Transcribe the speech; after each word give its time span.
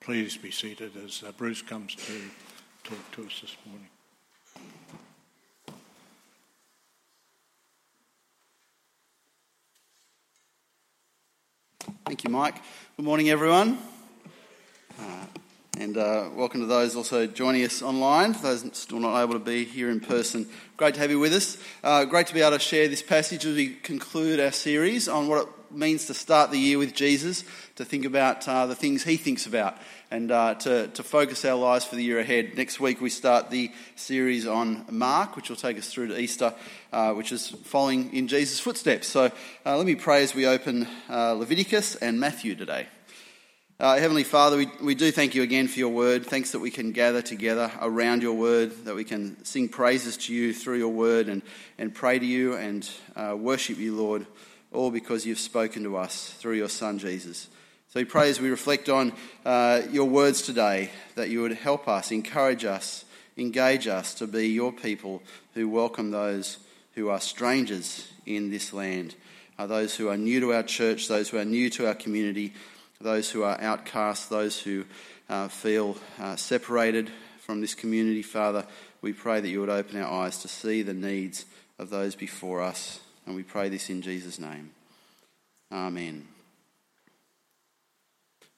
Please 0.00 0.36
be 0.36 0.50
seated 0.50 0.92
as 1.04 1.22
uh, 1.26 1.32
Bruce 1.32 1.60
comes 1.60 1.94
to 1.94 2.12
talk 2.84 3.10
to 3.12 3.26
us 3.26 3.40
this 3.40 3.56
morning. 3.66 3.88
Thank 12.06 12.24
you, 12.24 12.30
Mike. 12.30 12.54
Good 12.96 13.04
morning, 13.04 13.28
everyone. 13.28 13.76
Uh, 14.98 15.02
and 15.78 15.98
uh, 15.98 16.30
welcome 16.34 16.60
to 16.60 16.66
those 16.66 16.96
also 16.96 17.26
joining 17.26 17.64
us 17.64 17.82
online, 17.82 18.32
those 18.40 18.64
still 18.72 19.00
not 19.00 19.22
able 19.22 19.34
to 19.34 19.38
be 19.38 19.64
here 19.64 19.90
in 19.90 20.00
person. 20.00 20.48
Great 20.76 20.94
to 20.94 21.00
have 21.00 21.10
you 21.10 21.18
with 21.18 21.34
us. 21.34 21.58
Uh, 21.84 22.04
great 22.04 22.26
to 22.28 22.34
be 22.34 22.40
able 22.40 22.52
to 22.52 22.58
share 22.58 22.88
this 22.88 23.02
passage 23.02 23.44
as 23.44 23.54
we 23.54 23.74
conclude 23.74 24.40
our 24.40 24.52
series 24.52 25.06
on 25.06 25.28
what 25.28 25.42
it 25.42 25.48
means 25.70 26.06
to 26.06 26.14
start 26.14 26.50
the 26.50 26.58
year 26.58 26.78
with 26.78 26.94
Jesus, 26.94 27.44
to 27.76 27.84
think 27.84 28.04
about 28.04 28.46
uh, 28.48 28.66
the 28.66 28.74
things 28.74 29.04
he 29.04 29.16
thinks 29.16 29.46
about, 29.46 29.76
and 30.10 30.30
uh, 30.30 30.54
to, 30.54 30.88
to 30.88 31.02
focus 31.02 31.44
our 31.44 31.56
lives 31.56 31.84
for 31.84 31.96
the 31.96 32.02
year 32.02 32.18
ahead. 32.18 32.56
Next 32.56 32.80
week, 32.80 33.00
we 33.00 33.10
start 33.10 33.50
the 33.50 33.70
series 33.96 34.46
on 34.46 34.84
Mark, 34.90 35.36
which 35.36 35.48
will 35.48 35.56
take 35.56 35.78
us 35.78 35.92
through 35.92 36.08
to 36.08 36.20
Easter, 36.20 36.54
uh, 36.92 37.12
which 37.12 37.32
is 37.32 37.48
following 37.48 38.12
in 38.14 38.28
Jesus' 38.28 38.60
footsteps. 38.60 39.08
So 39.08 39.30
uh, 39.66 39.76
let 39.76 39.86
me 39.86 39.94
pray 39.94 40.22
as 40.22 40.34
we 40.34 40.46
open 40.46 40.86
uh, 41.10 41.32
Leviticus 41.32 41.96
and 41.96 42.18
Matthew 42.18 42.54
today. 42.54 42.86
Uh, 43.80 43.96
Heavenly 43.96 44.24
Father, 44.24 44.56
we, 44.56 44.68
we 44.82 44.94
do 44.96 45.12
thank 45.12 45.36
you 45.36 45.42
again 45.42 45.68
for 45.68 45.78
your 45.78 45.90
word. 45.90 46.26
Thanks 46.26 46.50
that 46.50 46.58
we 46.58 46.70
can 46.70 46.90
gather 46.90 47.22
together 47.22 47.70
around 47.80 48.22
your 48.22 48.34
word, 48.34 48.86
that 48.86 48.96
we 48.96 49.04
can 49.04 49.44
sing 49.44 49.68
praises 49.68 50.16
to 50.16 50.34
you 50.34 50.52
through 50.52 50.78
your 50.78 50.88
word 50.88 51.28
and, 51.28 51.42
and 51.78 51.94
pray 51.94 52.18
to 52.18 52.26
you 52.26 52.56
and 52.56 52.88
worship 53.36 53.78
you, 53.78 53.94
Lord 53.94 54.26
all 54.72 54.90
because 54.90 55.24
you've 55.24 55.38
spoken 55.38 55.82
to 55.84 55.96
us 55.96 56.30
through 56.34 56.56
your 56.56 56.68
Son, 56.68 56.98
Jesus. 56.98 57.48
So 57.88 58.00
we 58.00 58.04
pray 58.04 58.28
as 58.28 58.40
we 58.40 58.50
reflect 58.50 58.88
on 58.88 59.12
uh, 59.44 59.82
your 59.90 60.04
words 60.04 60.42
today 60.42 60.90
that 61.14 61.30
you 61.30 61.40
would 61.40 61.52
help 61.52 61.88
us, 61.88 62.10
encourage 62.10 62.64
us, 62.64 63.06
engage 63.38 63.86
us 63.86 64.12
to 64.14 64.26
be 64.26 64.48
your 64.48 64.72
people 64.72 65.22
who 65.54 65.68
welcome 65.68 66.10
those 66.10 66.58
who 66.94 67.08
are 67.08 67.20
strangers 67.20 68.12
in 68.26 68.50
this 68.50 68.74
land, 68.74 69.14
uh, 69.58 69.66
those 69.66 69.96
who 69.96 70.08
are 70.08 70.18
new 70.18 70.40
to 70.40 70.52
our 70.52 70.62
church, 70.62 71.08
those 71.08 71.30
who 71.30 71.38
are 71.38 71.44
new 71.46 71.70
to 71.70 71.86
our 71.86 71.94
community, 71.94 72.52
those 73.00 73.30
who 73.30 73.42
are 73.42 73.58
outcasts, 73.60 74.26
those 74.26 74.60
who 74.60 74.84
uh, 75.30 75.48
feel 75.48 75.96
uh, 76.20 76.36
separated 76.36 77.10
from 77.40 77.62
this 77.62 77.74
community. 77.74 78.20
Father, 78.20 78.66
we 79.00 79.14
pray 79.14 79.40
that 79.40 79.48
you 79.48 79.60
would 79.60 79.70
open 79.70 79.98
our 79.98 80.24
eyes 80.24 80.42
to 80.42 80.48
see 80.48 80.82
the 80.82 80.92
needs 80.92 81.46
of 81.78 81.88
those 81.88 82.14
before 82.14 82.60
us 82.60 83.00
and 83.28 83.36
we 83.36 83.42
pray 83.42 83.68
this 83.68 83.90
in 83.90 84.00
Jesus' 84.00 84.38
name. 84.38 84.70
Amen. 85.70 86.26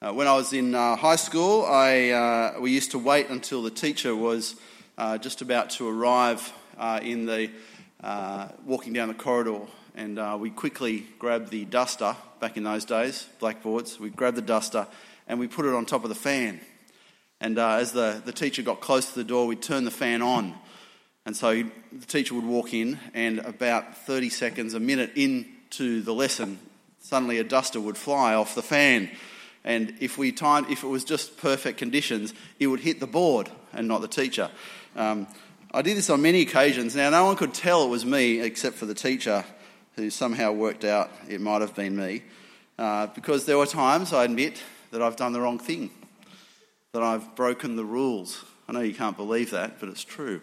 Uh, 0.01 0.13
when 0.13 0.29
I 0.29 0.37
was 0.37 0.53
in 0.53 0.77
uh, 0.77 0.95
high 0.95 1.17
school, 1.17 1.67
I, 1.67 2.11
uh, 2.11 2.61
we 2.61 2.71
used 2.71 2.93
to 2.93 2.99
wait 3.01 3.31
until 3.31 3.65
the 3.65 3.73
teacher 3.73 4.15
was 4.15 4.55
uh, 4.97 5.19
just 5.19 5.43
about 5.43 5.71
to 5.71 5.89
arrive 5.89 6.53
uh, 6.79 7.01
in 7.03 7.27
the 7.27 7.51
uh, 8.05 8.47
walking 8.65 8.93
down 8.93 9.09
the 9.09 9.15
corridor, 9.15 9.63
and 9.97 10.41
we 10.41 10.51
quickly 10.51 11.05
grabbed 11.19 11.51
the 11.51 11.65
duster. 11.65 12.15
Back 12.39 12.57
in 12.57 12.63
those 12.63 12.85
days, 12.85 13.27
blackboards, 13.41 13.99
we 13.99 14.09
grabbed 14.09 14.37
the 14.37 14.43
duster 14.43 14.87
and 15.27 15.41
we 15.41 15.49
put 15.49 15.67
it 15.67 15.75
on 15.75 15.85
top 15.85 16.05
of 16.05 16.11
the 16.11 16.15
fan. 16.15 16.61
And 17.41 17.59
as 17.59 17.91
the, 17.91 18.23
the 18.25 18.33
teacher 18.33 18.63
got 18.63 18.81
close 18.81 19.13
to 19.13 19.19
the 19.19 19.25
door, 19.25 19.49
we'd 19.49 19.63
turn 19.63 19.85
the 19.85 19.91
fan 19.91 20.23
on 20.23 20.55
and 21.27 21.37
so 21.37 21.63
the 21.93 22.07
teacher 22.07 22.35
would 22.35 22.45
walk 22.45 22.73
in, 22.73 22.99
and 23.15 23.41
about 23.41 23.97
30 23.99 24.31
seconds, 24.31 24.75
a 24.75 24.81
minute 24.81 25.13
into 25.17 26.03
the 26.03 26.15
lesson, 26.15 26.59
suddenly 27.01 27.39
a 27.39 27.45
duster 27.45 27.81
would 27.81 27.97
fly 27.97 28.35
off 28.35 28.55
the 28.55 28.63
fan. 28.63 29.11
And 29.65 29.95
if 30.01 30.17
we 30.17 30.33
timed, 30.33 30.71
if 30.71 30.83
it 30.83 30.87
was 30.87 31.05
just 31.05 31.37
perfect 31.37 31.79
conditions, 31.79 32.33
it 32.59 32.67
would 32.67 32.81
hit 32.81 33.01
the 33.01 33.07
board 33.07 33.51
and 33.73 33.87
not 33.87 34.01
the 34.01 34.09
teacher. 34.09 34.51
Um, 34.97 35.27
I 35.73 35.83
did 35.83 35.97
this 35.97 36.11
on 36.11 36.23
many 36.23 36.43
occasions. 36.43 36.97
Now, 36.97 37.11
no 37.11 37.27
one 37.27 37.37
could 37.37 37.55
tell 37.55 37.85
it 37.85 37.89
was 37.89 38.05
me 38.05 38.41
except 38.41 38.77
for 38.77 38.87
the 38.87 38.95
teacher, 38.95 39.45
who 39.97 40.11
somehow 40.11 40.53
worked 40.53 40.85
out 40.85 41.11
it 41.29 41.41
might 41.41 41.61
have 41.61 41.75
been 41.75 41.97
me. 41.97 42.23
Uh, 42.79 43.07
because 43.09 43.45
there 43.45 43.59
were 43.59 43.67
times, 43.67 44.13
I 44.13 44.25
admit, 44.25 44.63
that 44.91 45.03
I've 45.03 45.17
done 45.17 45.33
the 45.33 45.41
wrong 45.41 45.59
thing, 45.59 45.91
that 46.93 47.03
I've 47.03 47.37
broken 47.37 47.77
the 47.77 47.85
rules. 47.85 48.43
I 48.69 48.73
know 48.73 48.81
you 48.81 48.95
can't 48.95 49.17
believe 49.17 49.51
that, 49.51 49.79
but 49.79 49.89
it's 49.91 50.03
true. 50.03 50.41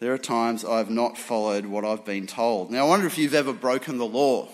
There 0.00 0.14
are 0.14 0.18
times 0.18 0.64
I've 0.64 0.88
not 0.88 1.18
followed 1.18 1.66
what 1.66 1.84
I've 1.84 2.06
been 2.06 2.26
told. 2.26 2.70
Now, 2.70 2.86
I 2.86 2.88
wonder 2.88 3.06
if 3.06 3.18
you've 3.18 3.34
ever 3.34 3.52
broken 3.52 3.98
the 3.98 4.06
law. 4.06 4.48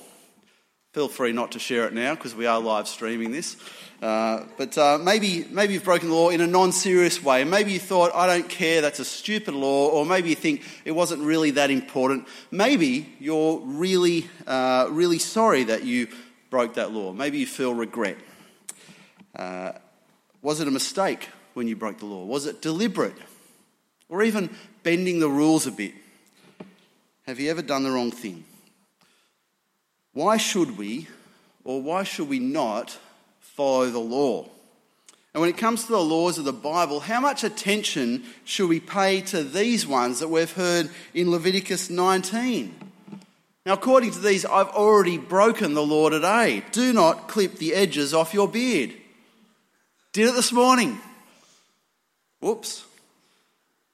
Feel 0.93 1.07
free 1.07 1.31
not 1.31 1.53
to 1.53 1.61
share 1.61 1.87
it 1.87 1.93
now 1.93 2.17
because 2.17 2.35
we 2.35 2.47
are 2.47 2.59
live 2.59 2.89
streaming 2.89 3.31
this. 3.31 3.57
Uh, 4.03 4.43
but 4.59 4.77
uh, 4.77 4.99
maybe, 4.99 5.47
maybe 5.53 5.75
you've 5.75 5.85
broken 5.85 6.09
the 6.09 6.15
law 6.17 6.31
in 6.31 6.41
a 6.41 6.49
non 6.49 6.73
serious 6.73 7.23
way. 7.23 7.45
Maybe 7.45 7.71
you 7.71 7.79
thought, 7.79 8.13
I 8.13 8.27
don't 8.27 8.49
care, 8.49 8.81
that's 8.81 8.99
a 8.99 9.05
stupid 9.05 9.55
law. 9.55 9.89
Or 9.91 10.05
maybe 10.05 10.31
you 10.31 10.35
think 10.35 10.65
it 10.85 10.91
wasn't 10.91 11.23
really 11.23 11.53
that 11.53 11.71
important. 11.71 12.27
Maybe 12.51 13.15
you're 13.21 13.61
really, 13.61 14.29
uh, 14.49 14.89
really 14.91 15.21
sorry 15.21 15.63
that 15.63 15.85
you 15.85 16.09
broke 16.51 16.75
that 16.75 16.91
law. 16.91 17.13
Maybe 17.13 17.39
you 17.39 17.47
feel 17.47 17.73
regret. 17.73 18.17
Uh, 19.33 19.75
was 20.43 20.59
it 20.59 20.67
a 20.67 20.73
mistake 20.73 21.29
when 21.55 21.69
you 21.69 21.77
broke 21.77 21.99
the 21.99 22.07
law? 22.07 22.25
Was 22.25 22.47
it 22.47 22.61
deliberate? 22.61 23.15
Or 24.09 24.23
even 24.23 24.51
bending 24.83 25.19
the 25.19 25.29
rules 25.29 25.67
a 25.67 25.73
bit. 25.73 25.95
Have 27.27 27.41
you 27.41 27.51
ever 27.51 27.63
done 27.63 27.83
the 27.83 27.91
wrong 27.91 28.11
thing? 28.11 28.45
Why 30.13 30.37
should 30.37 30.79
we, 30.79 31.09
or 31.65 31.83
why 31.83 32.05
should 32.05 32.29
we 32.29 32.39
not, 32.39 32.97
follow 33.41 33.91
the 33.91 33.99
law? 33.99 34.49
And 35.35 35.41
when 35.43 35.51
it 35.51 35.59
comes 35.59 35.85
to 35.85 35.93
the 35.93 36.01
laws 36.01 36.39
of 36.39 36.45
the 36.47 36.53
Bible, 36.53 37.01
how 37.01 37.21
much 37.21 37.45
attention 37.45 38.25
should 38.45 38.71
we 38.71 38.81
pay 38.81 39.21
to 39.23 39.45
these 39.45 39.87
ones 39.87 40.21
that 40.21 40.29
we've 40.29 40.53
heard 40.53 40.89
in 41.13 41.31
Leviticus 41.31 41.91
19? 41.91 42.75
Now, 43.67 43.75
according 43.75 44.13
to 44.13 44.21
these, 44.21 44.47
I've 44.47 44.69
already 44.69 45.19
broken 45.19 45.75
the 45.75 45.85
law 45.85 46.09
today. 46.09 46.63
Do 46.73 46.93
not 46.93 47.29
clip 47.29 47.57
the 47.57 47.75
edges 47.75 48.15
off 48.15 48.33
your 48.33 48.49
beard. 48.49 48.95
Did 50.13 50.29
it 50.29 50.35
this 50.35 50.53
morning. 50.53 50.99
Whoops. 52.41 52.85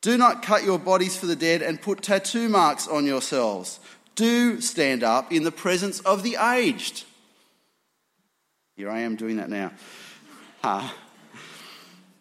Do 0.03 0.19
not 0.19 0.43
cut 0.43 0.65
your 0.65 0.79
bodies 0.79 1.17
for 1.17 1.27
the 1.27 1.37
dead 1.37 1.63
and 1.63 1.81
put 1.81 2.03
tattoo 2.03 2.49
marks 2.49 2.89
on 2.89 3.07
yourselves. 3.07 3.79
Do 4.17 4.61
stand 4.61 5.03
up 5.03 5.33
in 5.33 5.45
the 5.45 5.53
presence 5.53 6.01
of 6.01 6.23
the 6.23 6.37
aged. 6.37 7.05
Here 8.77 8.91
I 8.91 9.01
am 9.01 9.17
doing 9.17 9.37
that 9.37 9.49
now. 9.49 9.73
Uh, 10.63 10.91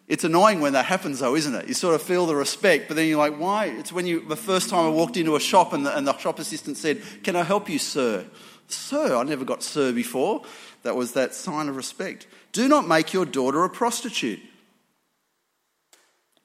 it's 0.06 0.24
annoying 0.24 0.60
when 0.60 0.74
that 0.74 0.84
happens, 0.84 1.18
though, 1.18 1.34
isn't 1.34 1.54
it? 1.54 1.68
You 1.68 1.74
sort 1.74 1.94
of 1.94 2.02
feel 2.02 2.26
the 2.26 2.36
respect, 2.36 2.86
but 2.86 2.96
then 2.96 3.08
you're 3.08 3.18
like, 3.18 3.36
why? 3.36 3.66
It's 3.66 3.92
when 3.92 4.06
you, 4.06 4.26
the 4.28 4.36
first 4.36 4.70
time 4.70 4.86
I 4.86 4.88
walked 4.88 5.16
into 5.16 5.36
a 5.36 5.40
shop 5.40 5.72
and 5.72 5.84
the, 5.84 5.96
and 5.96 6.06
the 6.06 6.16
shop 6.18 6.38
assistant 6.38 6.76
said, 6.76 7.02
Can 7.24 7.34
I 7.34 7.42
help 7.42 7.68
you, 7.68 7.78
sir? 7.78 8.26
Sir, 8.68 9.16
I 9.16 9.22
never 9.24 9.44
got 9.44 9.62
sir 9.62 9.92
before. 9.92 10.42
That 10.82 10.96
was 10.96 11.12
that 11.12 11.34
sign 11.34 11.68
of 11.68 11.76
respect. 11.76 12.26
Do 12.52 12.68
not 12.68 12.86
make 12.86 13.12
your 13.12 13.26
daughter 13.26 13.64
a 13.64 13.70
prostitute. 13.70 14.40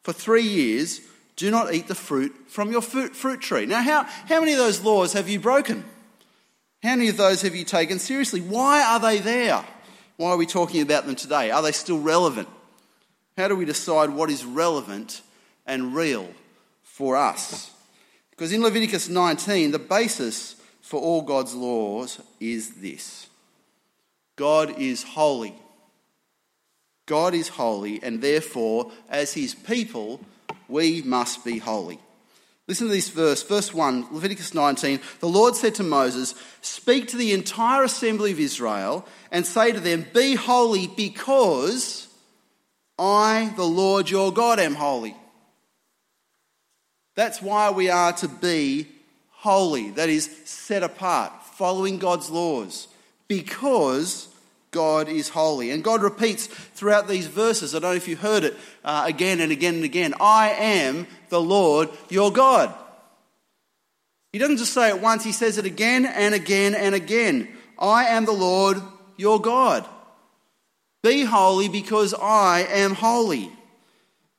For 0.03 0.13
three 0.13 0.43
years, 0.43 1.01
do 1.37 1.51
not 1.51 1.73
eat 1.73 1.87
the 1.87 1.95
fruit 1.95 2.35
from 2.47 2.71
your 2.71 2.81
fruit, 2.81 3.15
fruit 3.15 3.39
tree. 3.39 3.65
Now, 3.65 3.81
how, 3.81 4.03
how 4.03 4.39
many 4.39 4.51
of 4.53 4.57
those 4.57 4.81
laws 4.81 5.13
have 5.13 5.29
you 5.29 5.39
broken? 5.39 5.85
How 6.83 6.95
many 6.95 7.07
of 7.09 7.17
those 7.17 7.43
have 7.43 7.55
you 7.55 7.63
taken 7.63 7.99
seriously? 7.99 8.41
Why 8.41 8.83
are 8.83 8.99
they 8.99 9.19
there? 9.19 9.63
Why 10.17 10.31
are 10.31 10.37
we 10.37 10.47
talking 10.47 10.81
about 10.81 11.05
them 11.05 11.15
today? 11.15 11.51
Are 11.51 11.61
they 11.61 11.71
still 11.71 11.99
relevant? 11.99 12.49
How 13.37 13.47
do 13.47 13.55
we 13.55 13.65
decide 13.65 14.09
what 14.09 14.31
is 14.31 14.43
relevant 14.43 15.21
and 15.65 15.95
real 15.95 16.27
for 16.83 17.15
us? 17.15 17.71
Because 18.31 18.51
in 18.51 18.63
Leviticus 18.63 19.07
19, 19.07 19.71
the 19.71 19.79
basis 19.79 20.55
for 20.81 20.99
all 20.99 21.21
God's 21.21 21.53
laws 21.53 22.19
is 22.39 22.81
this 22.81 23.27
God 24.35 24.79
is 24.79 25.03
holy. 25.03 25.53
God 27.05 27.33
is 27.33 27.47
holy, 27.47 28.01
and 28.03 28.21
therefore, 28.21 28.91
as 29.09 29.33
his 29.33 29.55
people, 29.55 30.19
we 30.67 31.01
must 31.01 31.43
be 31.45 31.57
holy. 31.57 31.99
Listen 32.67 32.87
to 32.87 32.93
this 32.93 33.09
verse, 33.09 33.43
verse 33.43 33.73
1, 33.73 34.07
Leviticus 34.11 34.53
19. 34.53 34.99
The 35.21 35.29
Lord 35.29 35.55
said 35.55 35.75
to 35.75 35.83
Moses, 35.83 36.35
Speak 36.61 37.07
to 37.07 37.17
the 37.17 37.31
entire 37.31 37.83
assembly 37.83 38.31
of 38.31 38.39
Israel 38.39 39.07
and 39.31 39.45
say 39.45 39.71
to 39.71 39.79
them, 39.79 40.05
Be 40.13 40.35
holy 40.35 40.87
because 40.87 42.07
I, 42.99 43.53
the 43.55 43.63
Lord 43.63 44.09
your 44.09 44.33
God, 44.33 44.59
am 44.59 44.75
holy. 44.75 45.15
That's 47.15 47.41
why 47.41 47.71
we 47.71 47.89
are 47.89 48.11
to 48.13 48.27
be 48.27 48.87
holy, 49.29 49.91
that 49.91 50.09
is, 50.09 50.29
set 50.45 50.83
apart, 50.83 51.31
following 51.53 51.99
God's 51.99 52.29
laws, 52.29 52.87
because 53.27 54.27
God 54.71 55.07
is 55.09 55.29
holy. 55.29 55.71
And 55.71 55.83
God 55.83 56.01
repeats 56.01 56.47
throughout 56.47 57.07
these 57.07 57.27
verses, 57.27 57.73
I 57.73 57.79
don't 57.79 57.91
know 57.91 57.97
if 57.97 58.07
you 58.07 58.15
heard 58.15 58.43
it 58.43 58.55
uh, 58.83 59.03
again 59.05 59.39
and 59.39 59.51
again 59.51 59.75
and 59.75 59.83
again 59.83 60.13
I 60.19 60.49
am 60.49 61.07
the 61.29 61.41
Lord 61.41 61.89
your 62.09 62.31
God. 62.31 62.73
He 64.33 64.39
doesn't 64.39 64.57
just 64.57 64.73
say 64.73 64.89
it 64.89 65.01
once, 65.01 65.23
he 65.23 65.31
says 65.31 65.57
it 65.57 65.65
again 65.65 66.05
and 66.05 66.35
again 66.35 66.75
and 66.75 66.93
again. 66.93 67.47
I 67.79 68.05
am 68.05 68.25
the 68.25 68.33
Lord 68.33 68.81
your 69.17 69.39
God. 69.41 69.87
Be 71.03 71.23
holy 71.23 71.69
because 71.69 72.13
I 72.13 72.67
am 72.69 72.93
holy. 72.93 73.51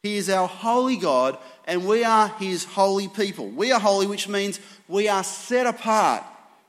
He 0.03 0.17
is 0.17 0.31
our 0.31 0.47
holy 0.47 0.97
God, 0.97 1.39
and 1.65 1.87
we 1.87 2.05
are 2.05 2.29
his 2.29 2.65
holy 2.65 3.09
people. 3.09 3.49
We 3.49 3.73
are 3.73 3.81
holy, 3.81 4.07
which 4.07 4.29
means 4.29 4.61
we 4.87 5.09
are 5.09 5.25
set 5.25 5.67
apart 5.67 6.23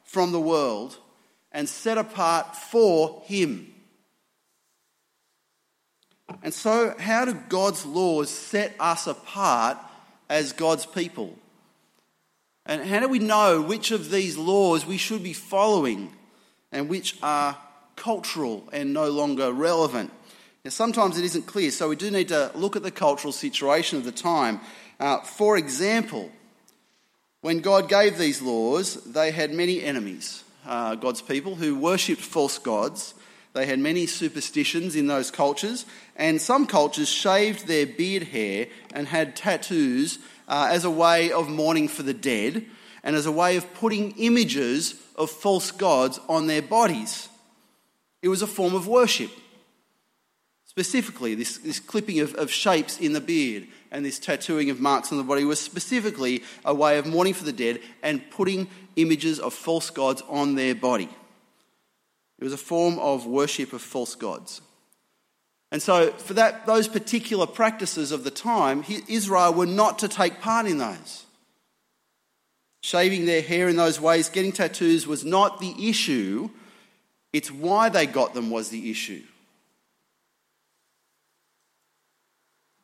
from 0.04 0.32
the 0.32 0.40
world 0.40 0.98
and 1.60 1.68
set 1.68 1.98
apart 1.98 2.56
for 2.56 3.22
him. 3.26 3.70
And 6.42 6.54
so, 6.54 6.96
how 6.98 7.26
do 7.26 7.34
God's 7.50 7.86
laws 7.86 8.30
set 8.30 8.74
us 8.80 9.08
apart 9.08 9.78
as 10.30 10.54
God's 10.54 10.86
people? 10.86 11.38
And 12.66 12.82
how 12.88 13.02
do 13.02 13.10
we 13.10 13.20
know 13.20 13.62
which 13.62 13.92
of 13.92 14.10
these 14.10 14.38
laws 14.38 14.86
we 14.86 14.96
should 14.96 15.22
be 15.22 15.34
following 15.34 16.14
and 16.72 16.88
which 16.88 17.18
are 17.22 17.58
cultural 17.98 18.70
and 18.72 18.94
no 18.94 19.10
longer 19.10 19.52
relevant? 19.52 20.14
Now, 20.64 20.72
sometimes 20.72 21.18
it 21.18 21.26
isn't 21.26 21.46
clear, 21.46 21.72
so 21.72 21.90
we 21.90 21.98
do 21.98 22.10
need 22.10 22.30
to 22.30 22.52
look 22.56 22.78
at 22.78 22.84
the 22.84 22.90
cultural 22.90 23.34
situation 23.34 23.98
of 23.98 24.06
the 24.06 24.14
time. 24.14 24.62
Uh, 24.98 25.20
for 25.24 25.58
example, 25.58 26.32
when 27.42 27.60
God 27.60 27.90
gave 27.90 28.18
these 28.18 28.42
laws, 28.42 29.04
they 29.04 29.32
had 29.32 29.52
many 29.52 29.84
enemies, 29.84 30.46
uh, 30.66 30.96
God's 30.96 31.22
people, 31.22 31.56
who 31.56 31.76
worshipped 31.76 32.22
false 32.22 32.58
gods 32.58 33.14
they 33.54 33.66
had 33.66 33.80
many 33.80 34.06
superstitions 34.06 34.96
in 34.96 35.08
those 35.08 35.32
cultures, 35.32 35.86
and 36.16 36.40
some 36.40 36.68
cultures 36.68 37.10
shaved 37.10 37.68
their 37.68 37.88
beard 37.88 38.24
hair 38.24 38.68
and 38.94 39.08
had 39.08 39.36
tattoos 39.36 40.20
uh, 40.48 40.70
as 40.72 40.86
a 40.86 40.90
way 40.90 41.32
of 41.32 41.50
mourning 41.50 41.88
for 41.88 42.04
the 42.04 42.14
dead 42.14 42.66
and 43.04 43.16
as 43.16 43.26
a 43.26 43.32
way 43.32 43.58
of 43.58 43.74
putting 43.74 44.12
images 44.18 44.96
of 45.16 45.32
false 45.32 45.72
gods 45.72 46.20
on 46.30 46.48
their 46.48 46.62
bodies. 46.62 47.28
It 48.22 48.28
was 48.28 48.42
a 48.42 48.48
form 48.48 48.76
of 48.76 48.88
worship. 48.88 49.32
Specifically, 50.80 51.36
this, 51.36 51.58
this 51.58 51.78
clipping 51.78 52.22
of, 52.22 52.36
of 52.36 52.50
shapes 52.50 53.02
in 53.02 53.12
the 53.12 53.20
beard 53.20 53.68
and 53.92 54.06
this 54.06 54.18
tattooing 54.18 54.70
of 54.70 54.80
marks 54.80 55.12
on 55.12 55.18
the 55.18 55.26
body 55.26 55.44
was 55.44 55.60
specifically 55.60 56.42
a 56.64 56.74
way 56.74 56.98
of 56.98 57.06
mourning 57.06 57.34
for 57.34 57.44
the 57.44 57.52
dead 57.52 57.82
and 58.02 58.22
putting 58.32 58.70
images 58.96 59.42
of 59.42 59.54
false 59.54 59.90
gods 59.90 60.24
on 60.30 60.56
their 60.56 60.74
body. 60.74 61.10
It 62.38 62.46
was 62.46 62.54
a 62.54 62.58
form 62.58 62.98
of 62.98 63.26
worship 63.26 63.74
of 63.74 63.82
false 63.82 64.16
gods. 64.16 64.62
And 65.70 65.82
so, 65.82 66.12
for 66.12 66.34
that, 66.36 66.66
those 66.66 66.88
particular 66.88 67.46
practices 67.46 68.14
of 68.14 68.24
the 68.24 68.32
time, 68.32 68.86
Israel 69.10 69.54
were 69.54 69.66
not 69.66 70.00
to 70.00 70.08
take 70.08 70.40
part 70.40 70.66
in 70.66 70.78
those. 70.78 71.26
Shaving 72.84 73.26
their 73.26 73.42
hair 73.42 73.68
in 73.68 73.76
those 73.76 74.00
ways, 74.00 74.30
getting 74.30 74.54
tattoos 74.54 75.06
was 75.06 75.26
not 75.26 75.60
the 75.60 75.90
issue, 75.90 76.50
it's 77.34 77.52
why 77.52 77.90
they 77.90 78.06
got 78.06 78.34
them 78.34 78.50
was 78.50 78.70
the 78.70 78.90
issue. 78.90 79.24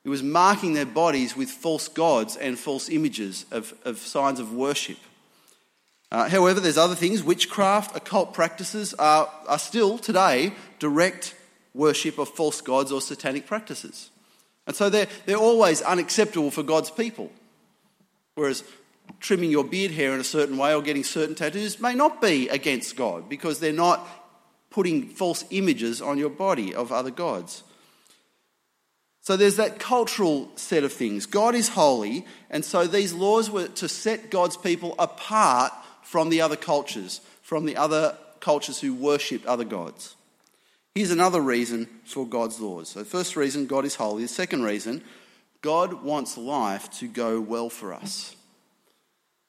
It 0.06 0.10
was 0.10 0.22
marking 0.22 0.74
their 0.74 0.86
bodies 0.86 1.36
with 1.36 1.50
false 1.50 1.88
gods 1.88 2.38
and 2.38 2.60
false 2.60 2.90
images 2.90 3.46
of, 3.50 3.74
of 3.84 3.98
signs 3.98 4.40
of 4.40 4.54
worship. 4.54 4.98
Uh, 6.12 6.30
however, 6.30 6.60
there's 6.60 6.78
other 6.78 6.94
things. 6.94 7.24
Witchcraft, 7.24 7.98
occult 7.98 8.32
practices 8.32 8.94
are, 8.94 9.28
are 9.48 9.58
still 9.58 9.98
today 9.98 10.54
direct 10.78 11.34
worship 11.74 12.20
of 12.20 12.30
false 12.30 12.62
gods 12.62 12.92
or 12.92 13.02
satanic 13.02 13.48
practices. 13.48 14.12
And 14.68 14.76
so 14.76 14.92
they're, 14.92 15.08
they're 15.26 15.38
always 15.38 15.82
unacceptable 15.82 16.52
for 16.52 16.62
God's 16.62 16.92
people. 16.92 17.32
Whereas 18.36 18.64
trimming 19.20 19.50
your 19.50 19.64
beard 19.64 19.92
hair 19.92 20.14
in 20.14 20.20
a 20.20 20.24
certain 20.24 20.58
way 20.58 20.76
or 20.76 20.84
getting 20.84 21.04
certain 21.04 21.34
tattoos 21.34 21.80
may 21.80 21.96
not 21.96 22.22
be 22.22 22.48
against 22.50 22.96
God 22.96 23.28
because 23.28 23.60
they're 23.60 23.74
not 23.74 24.08
putting 24.70 25.08
false 25.08 25.46
images 25.50 26.00
on 26.00 26.20
your 26.20 26.30
body 26.30 26.76
of 26.76 26.92
other 26.92 27.12
gods. 27.12 27.64
So 29.26 29.36
there's 29.36 29.56
that 29.56 29.80
cultural 29.80 30.52
set 30.56 30.84
of 30.84 30.94
things. 30.94 31.26
God 31.26 31.56
is 31.56 31.70
holy, 31.70 32.28
and 32.52 32.64
so 32.64 32.86
these 32.86 33.12
laws 33.12 33.50
were 33.50 33.68
to 33.70 33.90
set 33.90 34.30
God's 34.30 34.56
people 34.56 34.94
apart 35.00 35.74
from 36.04 36.30
the 36.30 36.42
other 36.42 36.56
cultures, 36.56 37.22
from 37.42 37.66
the 37.66 37.76
other 37.76 38.16
cultures 38.40 38.80
who 38.80 38.94
worshipped 38.94 39.48
other 39.48 39.64
gods. 39.64 40.16
Here's 40.94 41.10
another 41.10 41.42
reason 41.42 41.88
for 42.04 42.28
God's 42.28 42.60
laws. 42.60 42.90
So, 42.90 43.04
first 43.04 43.36
reason, 43.36 43.66
God 43.66 43.84
is 43.84 43.96
holy. 43.96 44.22
The 44.22 44.28
second 44.28 44.62
reason, 44.62 45.04
God 45.64 46.04
wants 46.04 46.38
life 46.38 46.92
to 47.00 47.08
go 47.08 47.42
well 47.42 47.72
for 47.72 47.96
us. 47.96 48.36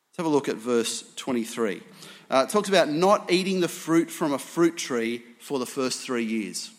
Let's 0.08 0.16
have 0.16 0.26
a 0.26 0.30
look 0.30 0.48
at 0.48 0.56
verse 0.56 1.04
23. 1.16 1.82
Uh, 2.30 2.46
it 2.48 2.50
talks 2.50 2.70
about 2.70 2.88
not 2.88 3.30
eating 3.30 3.60
the 3.60 3.68
fruit 3.68 4.10
from 4.10 4.32
a 4.32 4.38
fruit 4.38 4.78
tree 4.78 5.22
for 5.38 5.58
the 5.58 5.66
first 5.66 6.00
three 6.00 6.24
years. 6.24 6.70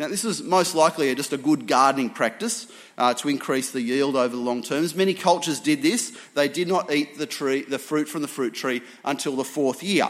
Now, 0.00 0.08
this 0.08 0.24
is 0.24 0.42
most 0.42 0.74
likely 0.74 1.14
just 1.14 1.34
a 1.34 1.36
good 1.36 1.66
gardening 1.66 2.08
practice 2.08 2.72
uh, 2.96 3.12
to 3.12 3.28
increase 3.28 3.70
the 3.70 3.82
yield 3.82 4.16
over 4.16 4.34
the 4.34 4.40
long 4.40 4.62
terms. 4.62 4.94
Many 4.94 5.12
cultures 5.12 5.60
did 5.60 5.82
this. 5.82 6.16
They 6.34 6.48
did 6.48 6.68
not 6.68 6.90
eat 6.90 7.18
the, 7.18 7.26
tree, 7.26 7.64
the 7.64 7.78
fruit 7.78 8.08
from 8.08 8.22
the 8.22 8.28
fruit 8.28 8.54
tree 8.54 8.80
until 9.04 9.36
the 9.36 9.44
fourth 9.44 9.82
year. 9.82 10.08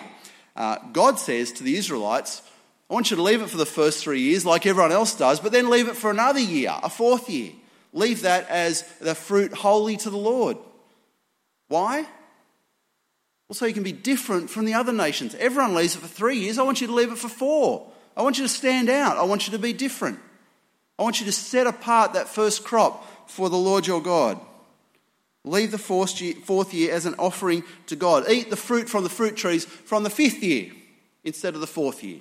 Uh, 0.54 0.76
God 0.92 1.18
says 1.18 1.50
to 1.54 1.64
the 1.64 1.74
Israelites, 1.74 2.40
I 2.88 2.94
want 2.94 3.10
you 3.10 3.16
to 3.16 3.22
leave 3.24 3.42
it 3.42 3.50
for 3.50 3.56
the 3.56 3.66
first 3.66 4.04
three 4.04 4.20
years 4.20 4.46
like 4.46 4.64
everyone 4.64 4.92
else 4.92 5.16
does, 5.16 5.40
but 5.40 5.50
then 5.50 5.68
leave 5.68 5.88
it 5.88 5.96
for 5.96 6.12
another 6.12 6.38
year, 6.38 6.72
a 6.84 6.88
fourth 6.88 7.28
year. 7.28 7.50
Leave 7.92 8.22
that 8.22 8.48
as 8.48 8.82
the 9.00 9.16
fruit 9.16 9.52
holy 9.52 9.96
to 9.96 10.10
the 10.10 10.16
Lord. 10.16 10.56
Why? 11.66 12.02
Well, 12.02 13.54
so 13.54 13.66
you 13.66 13.74
can 13.74 13.82
be 13.82 13.90
different 13.90 14.50
from 14.50 14.66
the 14.66 14.74
other 14.74 14.92
nations. 14.92 15.34
Everyone 15.34 15.74
leaves 15.74 15.96
it 15.96 15.98
for 15.98 16.06
three 16.06 16.38
years. 16.38 16.58
I 16.58 16.62
want 16.62 16.80
you 16.80 16.86
to 16.86 16.94
leave 16.94 17.10
it 17.10 17.18
for 17.18 17.28
four. 17.28 17.90
I 18.16 18.22
want 18.22 18.38
you 18.38 18.44
to 18.44 18.48
stand 18.48 18.88
out. 18.88 19.16
I 19.16 19.22
want 19.22 19.46
you 19.46 19.52
to 19.52 19.58
be 19.58 19.72
different. 19.72 20.18
I 20.98 21.02
want 21.02 21.20
you 21.20 21.26
to 21.26 21.32
set 21.32 21.66
apart 21.66 22.12
that 22.12 22.28
first 22.28 22.64
crop 22.64 23.30
for 23.30 23.48
the 23.48 23.56
Lord 23.56 23.86
your 23.86 24.02
God. 24.02 24.38
Leave 25.44 25.70
the 25.70 25.78
fourth 25.78 26.20
year, 26.74 26.92
as 26.92 27.06
an 27.06 27.14
offering 27.18 27.64
to 27.86 27.96
God. 27.96 28.28
Eat 28.28 28.50
the 28.50 28.56
fruit 28.56 28.90
from 28.90 29.04
the 29.04 29.08
fruit 29.08 29.36
trees 29.36 29.64
from 29.64 30.02
the 30.02 30.10
fifth 30.10 30.42
year 30.42 30.70
instead 31.24 31.54
of 31.54 31.62
the 31.62 31.66
fourth 31.66 32.04
year. 32.04 32.20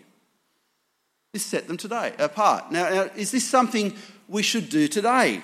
This 1.34 1.46
set 1.46 1.68
them 1.68 1.76
today 1.76 2.14
apart. 2.18 2.72
Now, 2.72 2.90
now, 2.90 3.02
is 3.16 3.32
this 3.32 3.46
something 3.46 3.94
we 4.30 4.42
should 4.42 4.70
do 4.70 4.88
today? 4.88 5.42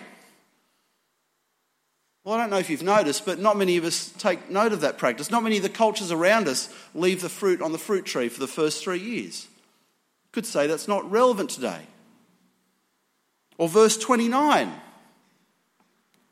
Well, 2.23 2.35
I 2.35 2.37
don't 2.37 2.49
know 2.49 2.57
if 2.57 2.69
you've 2.69 2.81
noticed, 2.81 3.25
but 3.25 3.39
not 3.39 3.57
many 3.57 3.75
of 3.77 3.83
us 3.83 4.13
take 4.17 4.49
note 4.49 4.71
of 4.71 4.81
that 4.81 4.97
practice. 4.97 5.29
Not 5.29 5.43
many 5.43 5.57
of 5.57 5.63
the 5.63 5.69
cultures 5.69 6.11
around 6.11 6.47
us 6.47 6.73
leave 6.95 7.21
the 7.21 7.29
fruit 7.29 7.61
on 7.61 7.73
the 7.73 7.77
fruit 7.77 8.05
tree 8.05 8.29
for 8.29 8.39
the 8.39 8.47
first 8.47 8.83
three 8.83 8.99
years 8.99 9.47
could 10.35 10.45
say 10.45 10.67
that's 10.67 10.87
not 10.87 11.09
relevant 11.09 11.49
today. 11.49 11.79
Or 13.57 13.69
verse 13.69 13.97
29 13.97 14.71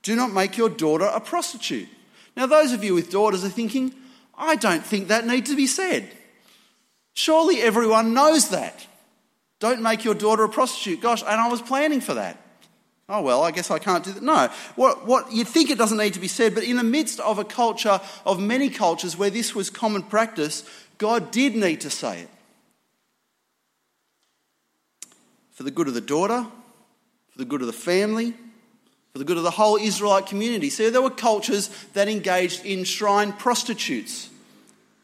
Do 0.04 0.16
not 0.16 0.34
make 0.34 0.58
your 0.58 0.70
daughter 0.70 1.06
a 1.06 1.22
prostitute. 1.22 1.88
Now, 2.36 2.46
those 2.46 2.74
of 2.74 2.84
you 2.84 2.94
with 2.94 3.10
daughters 3.10 3.46
are 3.46 3.50
thinking, 3.50 3.94
I 4.38 4.56
don't 4.56 4.86
think 4.86 5.08
that 5.08 5.26
needs 5.26 5.50
to 5.50 5.56
be 5.56 5.68
said. 5.68 6.10
Surely 7.14 7.62
everyone 7.62 8.14
knows 8.14 8.50
that. 8.50 8.88
Don't 9.60 9.82
make 9.82 10.04
your 10.04 10.16
daughter 10.16 10.44
a 10.44 10.50
prostitute. 10.50 11.00
Gosh, 11.00 11.22
and 11.22 11.40
I 11.40 11.48
was 11.48 11.62
planning 11.62 12.02
for 12.02 12.16
that. 12.16 12.38
Oh, 13.08 13.22
well, 13.22 13.44
I 13.44 13.52
guess 13.52 13.72
I 13.72 13.80
can't 13.80 14.04
do 14.04 14.12
that. 14.12 14.24
No. 14.24 14.50
What, 14.76 15.06
what, 15.06 15.32
you'd 15.32 15.48
think 15.48 15.70
it 15.70 15.78
doesn't 15.78 15.98
need 15.98 16.16
to 16.16 16.20
be 16.20 16.28
said, 16.28 16.56
but 16.56 16.64
in 16.64 16.76
the 16.76 16.84
midst 16.84 17.20
of 17.22 17.40
a 17.40 17.46
culture, 17.46 18.02
of 18.26 18.42
many 18.42 18.70
cultures 18.70 19.16
where 19.16 19.30
this 19.30 19.56
was 19.56 19.70
common 19.70 20.04
practice, 20.04 20.68
God 20.98 21.32
did 21.32 21.56
need 21.56 21.80
to 21.82 21.90
say 21.90 22.22
it. 22.22 22.30
For 25.54 25.64
the 25.64 25.72
good 25.72 25.88
of 25.88 25.94
the 25.94 26.02
daughter, 26.02 26.46
for 27.30 27.38
the 27.38 27.46
good 27.46 27.62
of 27.62 27.68
the 27.68 27.74
family, 27.74 28.34
for 29.12 29.20
the 29.20 29.26
good 29.26 29.38
of 29.38 29.44
the 29.44 29.52
whole 29.52 29.78
Israelite 29.78 30.26
community. 30.26 30.70
So 30.70 30.90
there 30.90 31.02
were 31.02 31.10
cultures 31.10 31.70
that 31.94 32.08
engaged 32.08 32.66
in 32.66 32.84
shrine 32.84 33.32
prostitutes. 33.32 34.30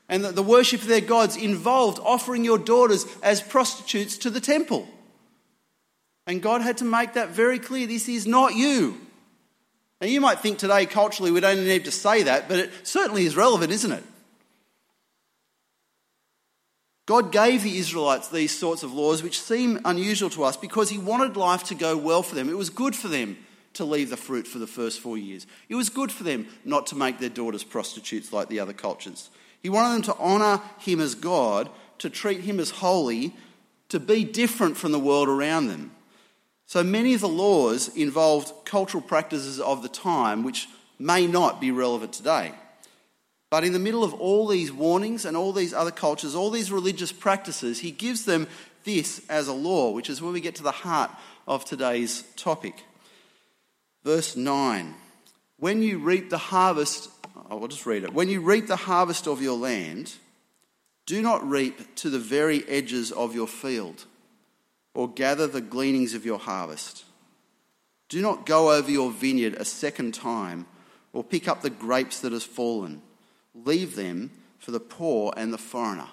And 0.10 0.25
that 0.25 0.36
the 0.36 0.44
worship 0.44 0.82
of 0.82 0.88
their 0.88 1.01
gods 1.01 1.38
involved 1.38 2.00
offering 2.03 2.44
your 2.44 2.58
daughters 2.58 3.06
as 3.22 3.41
prostitutes 3.41 4.18
to 4.18 4.32
the 4.32 4.41
temple. 4.41 4.88
And 6.25 6.41
God 6.41 6.62
had 6.62 6.77
to 6.77 6.84
make 6.84 7.13
that 7.13 7.29
very 7.29 7.60
clear 7.60 7.86
this 7.86 8.10
is 8.10 8.25
not 8.25 8.56
you. 8.56 9.00
Now, 10.01 10.08
you 10.08 10.22
might 10.22 10.39
think 10.39 10.58
today, 10.58 10.88
culturally, 10.88 11.29
we 11.29 11.41
don't 11.41 11.63
need 11.63 11.86
to 11.86 11.91
say 11.91 12.24
that, 12.24 12.48
but 12.48 12.58
it 12.58 12.72
certainly 12.84 13.25
is 13.25 13.36
relevant, 13.36 13.72
isn't 13.72 13.91
it? 13.91 14.03
God 17.10 17.32
gave 17.32 17.63
the 17.63 17.80
Israelites 17.80 18.28
these 18.28 18.56
sorts 18.56 18.84
of 18.84 18.94
laws, 18.94 19.24
which 19.24 19.42
seem 19.42 19.80
unusual 19.84 20.30
to 20.30 20.44
us, 20.44 20.56
because 20.56 20.92
He 20.92 21.00
wanted 21.00 21.36
life 21.36 21.63
to 21.63 21.74
go 21.74 21.98
well 21.98 22.22
for 22.22 22.36
them. 22.36 22.48
It 22.50 22.56
was 22.56 22.70
good 22.70 22.96
for 22.96 23.08
them 23.08 23.36
to 23.74 23.84
leave 23.84 24.12
the 24.12 24.16
fruit 24.16 24.46
for 24.46 24.60
the 24.60 24.68
first 24.68 25.00
four 25.00 25.18
years. 25.18 25.48
It 25.70 25.74
was 25.74 25.89
good 25.89 26.12
for 26.12 26.24
them 26.24 26.46
not 26.66 26.86
to 26.86 26.96
make 26.96 27.18
their 27.18 27.30
daughters 27.30 27.63
prostitutes 27.63 28.32
like 28.32 28.48
the 28.48 28.60
other 28.60 28.74
cultures. 28.74 29.32
He 29.60 29.70
wanted 29.70 29.96
them 29.96 30.01
to 30.04 30.22
honour 30.22 30.62
Him 30.78 31.00
as 31.00 31.16
God, 31.16 31.72
to 31.98 32.12
treat 32.12 32.42
Him 32.42 32.60
as 32.60 32.70
holy, 32.70 33.36
to 33.88 34.00
be 34.00 34.24
different 34.24 34.78
from 34.78 34.92
the 34.92 35.00
world 35.00 35.30
around 35.30 35.66
them. 35.66 35.89
So 36.68 36.84
many 36.84 37.16
of 37.16 37.22
the 37.22 37.28
laws 37.28 37.88
involved 37.98 38.54
cultural 38.66 39.01
practices 39.01 39.60
of 39.60 39.82
the 39.82 39.89
time 39.89 40.44
which 40.44 40.68
may 41.00 41.25
not 41.25 41.60
be 41.60 41.72
relevant 41.72 42.13
today. 42.13 42.54
But 43.50 43.63
in 43.63 43.74
the 43.74 43.79
middle 43.79 44.03
of 44.03 44.13
all 44.13 44.48
these 44.48 44.72
warnings 44.72 45.25
and 45.25 45.36
all 45.36 45.53
these 45.53 45.74
other 45.74 45.91
cultures, 45.91 46.36
all 46.36 46.51
these 46.51 46.72
religious 46.72 47.12
practices, 47.12 47.79
he 47.79 47.91
gives 47.91 48.25
them 48.25 48.48
this 48.84 49.22
as 49.27 49.48
a 49.48 49.53
law, 49.53 49.91
which 49.91 50.10
is 50.10 50.22
where 50.22 50.32
we 50.32 50.41
get 50.41 50.56
to 50.56 50.63
the 50.63 50.72
heart 50.72 51.12
of 51.48 51.65
today's 51.65 52.24
topic. 52.36 52.84
Verse 54.03 54.36
9 54.36 54.94
When 55.58 55.82
you 55.82 55.98
reap 55.98 56.29
the 56.29 56.38
harvest, 56.38 57.10
oh, 57.36 57.62
I'll 57.62 57.68
just 57.68 57.88
read 57.88 58.03
it. 58.03 58.13
When 58.13 58.29
you 58.29 58.41
reap 58.41 58.68
the 58.68 58.75
harvest 58.75 59.27
of 59.27 59.41
your 59.41 59.58
land, 59.58 60.13
do 61.08 61.22
not 61.22 61.48
reap 61.48 61.96
to 61.96 62.12
the 62.12 62.20
very 62.20 62.68
edges 62.70 63.12
of 63.12 63.34
your 63.34 63.48
field, 63.48 64.06
or 64.94 65.10
gather 65.10 65.48
the 65.48 65.62
gleanings 65.62 66.13
of 66.13 66.24
your 66.24 66.38
harvest. 66.38 67.03
Do 68.10 68.22
not 68.22 68.46
go 68.46 68.72
over 68.72 68.91
your 68.91 69.12
vineyard 69.12 69.56
a 69.56 69.65
second 69.65 70.13
time, 70.13 70.68
or 71.13 71.24
pick 71.24 71.48
up 71.48 71.63
the 71.63 71.72
grapes 71.72 72.20
that 72.22 72.32
has 72.32 72.44
fallen. 72.44 73.01
Leave 73.53 73.96
them 73.96 74.32
for 74.60 74.72
the 74.72 74.79
poor 74.79 75.34
and 75.36 75.53
the 75.53 75.58
foreigner. 75.58 76.08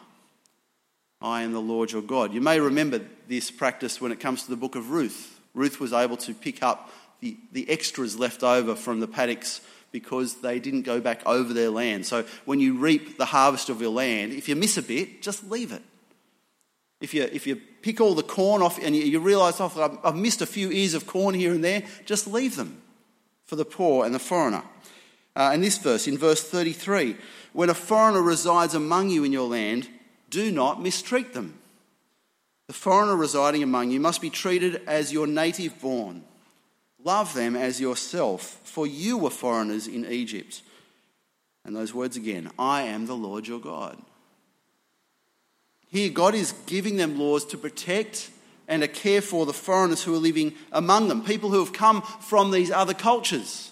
I 1.20 1.42
am 1.42 1.52
the 1.52 1.60
Lord 1.60 1.92
your 1.92 2.02
God. 2.02 2.32
You 2.32 2.40
may 2.40 2.60
remember 2.60 3.00
this 3.28 3.50
practice 3.50 4.00
when 4.00 4.12
it 4.12 4.20
comes 4.20 4.44
to 4.44 4.50
the 4.50 4.56
book 4.56 4.74
of 4.74 4.90
Ruth. 4.90 5.40
Ruth 5.54 5.80
was 5.80 5.92
able 5.92 6.16
to 6.18 6.34
pick 6.34 6.62
up 6.62 6.90
the, 7.20 7.36
the 7.52 7.68
extras 7.70 8.18
left 8.18 8.42
over 8.42 8.74
from 8.74 9.00
the 9.00 9.08
paddocks 9.08 9.60
because 9.92 10.42
they 10.42 10.58
didn't 10.58 10.82
go 10.82 11.00
back 11.00 11.22
over 11.24 11.54
their 11.54 11.70
land. 11.70 12.04
So 12.04 12.24
when 12.44 12.60
you 12.60 12.76
reap 12.76 13.16
the 13.16 13.24
harvest 13.24 13.70
of 13.70 13.80
your 13.80 13.90
land, 13.90 14.32
if 14.32 14.48
you 14.48 14.54
miss 14.54 14.76
a 14.76 14.82
bit, 14.82 15.22
just 15.22 15.48
leave 15.50 15.72
it. 15.72 15.82
If 17.00 17.14
you, 17.14 17.22
if 17.22 17.46
you 17.46 17.56
pick 17.56 18.00
all 18.00 18.14
the 18.14 18.22
corn 18.22 18.62
off 18.62 18.82
and 18.82 18.94
you, 18.94 19.02
you 19.02 19.20
realise, 19.20 19.60
oh, 19.60 20.00
I've 20.04 20.16
missed 20.16 20.42
a 20.42 20.46
few 20.46 20.70
ears 20.70 20.94
of 20.94 21.06
corn 21.06 21.34
here 21.34 21.52
and 21.52 21.64
there, 21.64 21.82
just 22.04 22.26
leave 22.26 22.56
them 22.56 22.82
for 23.44 23.56
the 23.56 23.64
poor 23.64 24.04
and 24.04 24.14
the 24.14 24.18
foreigner. 24.18 24.62
Uh, 25.36 25.50
in 25.52 25.60
this 25.60 25.76
verse, 25.76 26.08
in 26.08 26.16
verse 26.16 26.42
33, 26.42 27.14
when 27.52 27.68
a 27.68 27.74
foreigner 27.74 28.22
resides 28.22 28.74
among 28.74 29.10
you 29.10 29.22
in 29.22 29.32
your 29.32 29.46
land, 29.46 29.86
do 30.30 30.50
not 30.50 30.82
mistreat 30.82 31.34
them. 31.34 31.58
The 32.68 32.72
foreigner 32.72 33.14
residing 33.14 33.62
among 33.62 33.90
you 33.90 34.00
must 34.00 34.22
be 34.22 34.30
treated 34.30 34.80
as 34.86 35.12
your 35.12 35.26
native 35.26 35.78
born. 35.80 36.24
Love 37.04 37.34
them 37.34 37.54
as 37.54 37.80
yourself, 37.80 38.60
for 38.64 38.86
you 38.86 39.18
were 39.18 39.30
foreigners 39.30 39.86
in 39.86 40.06
Egypt. 40.06 40.62
And 41.66 41.76
those 41.76 41.92
words 41.92 42.16
again 42.16 42.50
I 42.58 42.82
am 42.82 43.06
the 43.06 43.14
Lord 43.14 43.46
your 43.46 43.60
God. 43.60 44.00
Here, 45.88 46.08
God 46.08 46.34
is 46.34 46.52
giving 46.66 46.96
them 46.96 47.18
laws 47.18 47.44
to 47.46 47.58
protect 47.58 48.30
and 48.66 48.82
to 48.82 48.88
care 48.88 49.20
for 49.20 49.44
the 49.44 49.52
foreigners 49.52 50.02
who 50.02 50.14
are 50.14 50.18
living 50.18 50.54
among 50.72 51.08
them, 51.08 51.22
people 51.22 51.50
who 51.50 51.60
have 51.60 51.74
come 51.74 52.00
from 52.02 52.50
these 52.50 52.70
other 52.70 52.94
cultures 52.94 53.70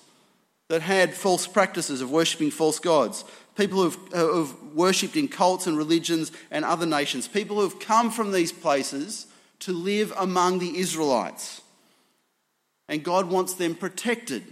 that 0.68 0.82
had 0.82 1.14
false 1.14 1.46
practices 1.46 2.00
of 2.00 2.10
worshipping 2.10 2.50
false 2.50 2.78
gods, 2.78 3.24
people 3.56 3.82
who 3.82 3.90
have, 3.90 4.12
have 4.12 4.62
worshipped 4.74 5.16
in 5.16 5.28
cults 5.28 5.66
and 5.66 5.76
religions 5.76 6.32
and 6.50 6.64
other 6.64 6.86
nations, 6.86 7.28
people 7.28 7.56
who 7.56 7.62
have 7.62 7.78
come 7.78 8.10
from 8.10 8.32
these 8.32 8.52
places 8.52 9.26
to 9.60 9.72
live 9.72 10.12
among 10.16 10.58
the 10.58 10.78
Israelites. 10.78 11.60
And 12.88 13.02
God 13.02 13.30
wants 13.30 13.54
them 13.54 13.74
protected. 13.74 14.44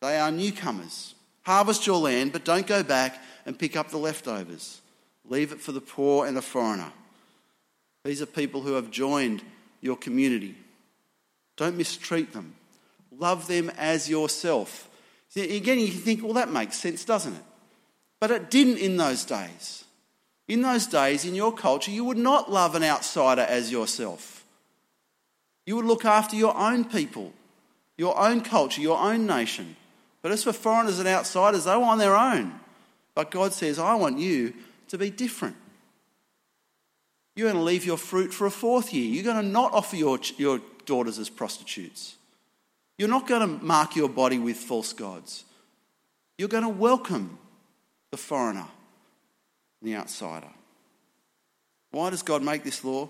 They 0.00 0.18
are 0.18 0.30
newcomers. 0.30 1.14
Harvest 1.42 1.86
your 1.86 1.98
land, 1.98 2.32
but 2.32 2.44
don't 2.44 2.66
go 2.66 2.82
back 2.82 3.22
and 3.46 3.58
pick 3.58 3.76
up 3.76 3.88
the 3.88 3.98
leftovers. 3.98 4.80
Leave 5.24 5.52
it 5.52 5.60
for 5.60 5.72
the 5.72 5.80
poor 5.80 6.26
and 6.26 6.36
the 6.36 6.42
foreigner. 6.42 6.92
These 8.04 8.22
are 8.22 8.26
people 8.26 8.62
who 8.62 8.74
have 8.74 8.90
joined 8.90 9.42
your 9.80 9.96
community. 9.96 10.54
Don't 11.56 11.76
mistreat 11.76 12.32
them. 12.32 12.54
Love 13.18 13.48
them 13.48 13.70
as 13.76 14.08
yourself. 14.08 14.88
Again, 15.36 15.78
you 15.78 15.88
think, 15.88 16.22
well, 16.22 16.34
that 16.34 16.50
makes 16.50 16.78
sense, 16.78 17.04
doesn't 17.04 17.34
it? 17.34 17.42
But 18.20 18.30
it 18.30 18.50
didn't 18.50 18.78
in 18.78 18.96
those 18.96 19.24
days. 19.24 19.84
In 20.46 20.62
those 20.62 20.86
days, 20.86 21.24
in 21.24 21.34
your 21.34 21.52
culture, 21.52 21.90
you 21.90 22.04
would 22.04 22.16
not 22.16 22.50
love 22.50 22.74
an 22.74 22.82
outsider 22.82 23.42
as 23.42 23.70
yourself. 23.70 24.44
You 25.66 25.76
would 25.76 25.84
look 25.84 26.04
after 26.04 26.34
your 26.34 26.56
own 26.56 26.84
people, 26.84 27.32
your 27.98 28.18
own 28.18 28.40
culture, 28.40 28.80
your 28.80 28.98
own 28.98 29.26
nation. 29.26 29.76
But 30.22 30.32
as 30.32 30.44
for 30.44 30.52
foreigners 30.52 30.98
and 30.98 31.06
outsiders, 31.06 31.64
they 31.64 31.76
were 31.76 31.84
on 31.84 31.98
their 31.98 32.16
own. 32.16 32.58
But 33.14 33.30
God 33.30 33.52
says, 33.52 33.78
I 33.78 33.94
want 33.94 34.18
you 34.18 34.54
to 34.88 34.96
be 34.96 35.10
different. 35.10 35.56
You're 37.36 37.52
going 37.52 37.62
to 37.62 37.64
leave 37.64 37.84
your 37.84 37.98
fruit 37.98 38.32
for 38.32 38.46
a 38.46 38.50
fourth 38.50 38.92
year. 38.92 39.04
You're 39.04 39.32
going 39.32 39.44
to 39.44 39.48
not 39.48 39.72
offer 39.72 39.96
your, 39.96 40.18
your 40.38 40.60
daughters 40.86 41.18
as 41.18 41.28
prostitutes. 41.28 42.16
You're 42.98 43.08
not 43.08 43.28
going 43.28 43.40
to 43.40 43.64
mark 43.64 43.94
your 43.94 44.08
body 44.08 44.38
with 44.38 44.56
false 44.56 44.92
gods. 44.92 45.44
You're 46.36 46.48
going 46.48 46.64
to 46.64 46.68
welcome 46.68 47.38
the 48.10 48.16
foreigner, 48.16 48.66
the 49.80 49.96
outsider. 49.96 50.48
Why 51.92 52.10
does 52.10 52.22
God 52.22 52.42
make 52.42 52.64
this 52.64 52.84
law? 52.84 53.08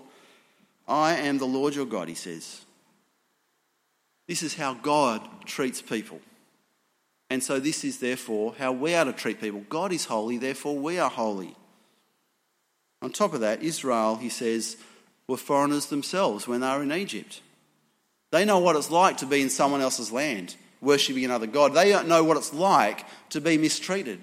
I 0.87 1.15
am 1.15 1.37
the 1.37 1.45
Lord 1.45 1.75
your 1.75 1.85
God, 1.85 2.07
he 2.07 2.15
says. 2.15 2.61
This 4.27 4.43
is 4.43 4.55
how 4.55 4.75
God 4.75 5.27
treats 5.45 5.81
people. 5.81 6.19
And 7.31 7.43
so, 7.43 7.59
this 7.59 7.83
is 7.83 7.99
therefore 7.99 8.55
how 8.57 8.71
we 8.71 8.95
are 8.95 9.05
to 9.05 9.13
treat 9.13 9.41
people. 9.41 9.63
God 9.69 9.91
is 9.91 10.05
holy, 10.05 10.37
therefore, 10.37 10.77
we 10.77 10.97
are 10.97 11.09
holy. 11.09 11.55
On 13.01 13.11
top 13.11 13.33
of 13.33 13.41
that, 13.41 13.61
Israel, 13.61 14.15
he 14.15 14.29
says, 14.29 14.77
were 15.27 15.37
foreigners 15.37 15.87
themselves 15.87 16.47
when 16.47 16.61
they 16.61 16.67
were 16.67 16.83
in 16.83 16.91
Egypt. 16.91 17.41
They 18.31 18.45
know 18.45 18.59
what 18.59 18.75
it's 18.75 18.91
like 18.91 19.17
to 19.17 19.25
be 19.25 19.41
in 19.41 19.49
someone 19.49 19.81
else's 19.81 20.11
land, 20.11 20.55
worshipping 20.81 21.25
another 21.25 21.47
God. 21.47 21.73
They 21.73 21.89
don't 21.89 22.07
know 22.07 22.23
what 22.23 22.37
it's 22.37 22.53
like 22.53 23.05
to 23.29 23.41
be 23.41 23.57
mistreated. 23.57 24.19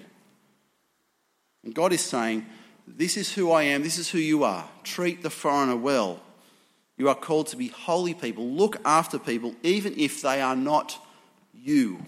And 1.63 1.73
God 1.73 1.91
is 1.91 2.01
saying, 2.01 2.45
This 2.87 3.17
is 3.17 3.33
who 3.33 3.51
I 3.51 3.63
am, 3.63 3.83
this 3.83 3.97
is 3.97 4.09
who 4.09 4.19
you 4.19 4.43
are. 4.43 4.67
Treat 4.83 5.23
the 5.23 5.29
foreigner 5.29 5.75
well. 5.75 6.21
You 6.97 7.09
are 7.09 7.15
called 7.15 7.47
to 7.47 7.57
be 7.57 7.67
holy 7.67 8.13
people. 8.13 8.47
Look 8.47 8.77
after 8.83 9.19
people, 9.19 9.55
even 9.61 9.93
if 9.97 10.21
they 10.21 10.41
are 10.41 10.55
not 10.55 10.97
you. 11.53 11.99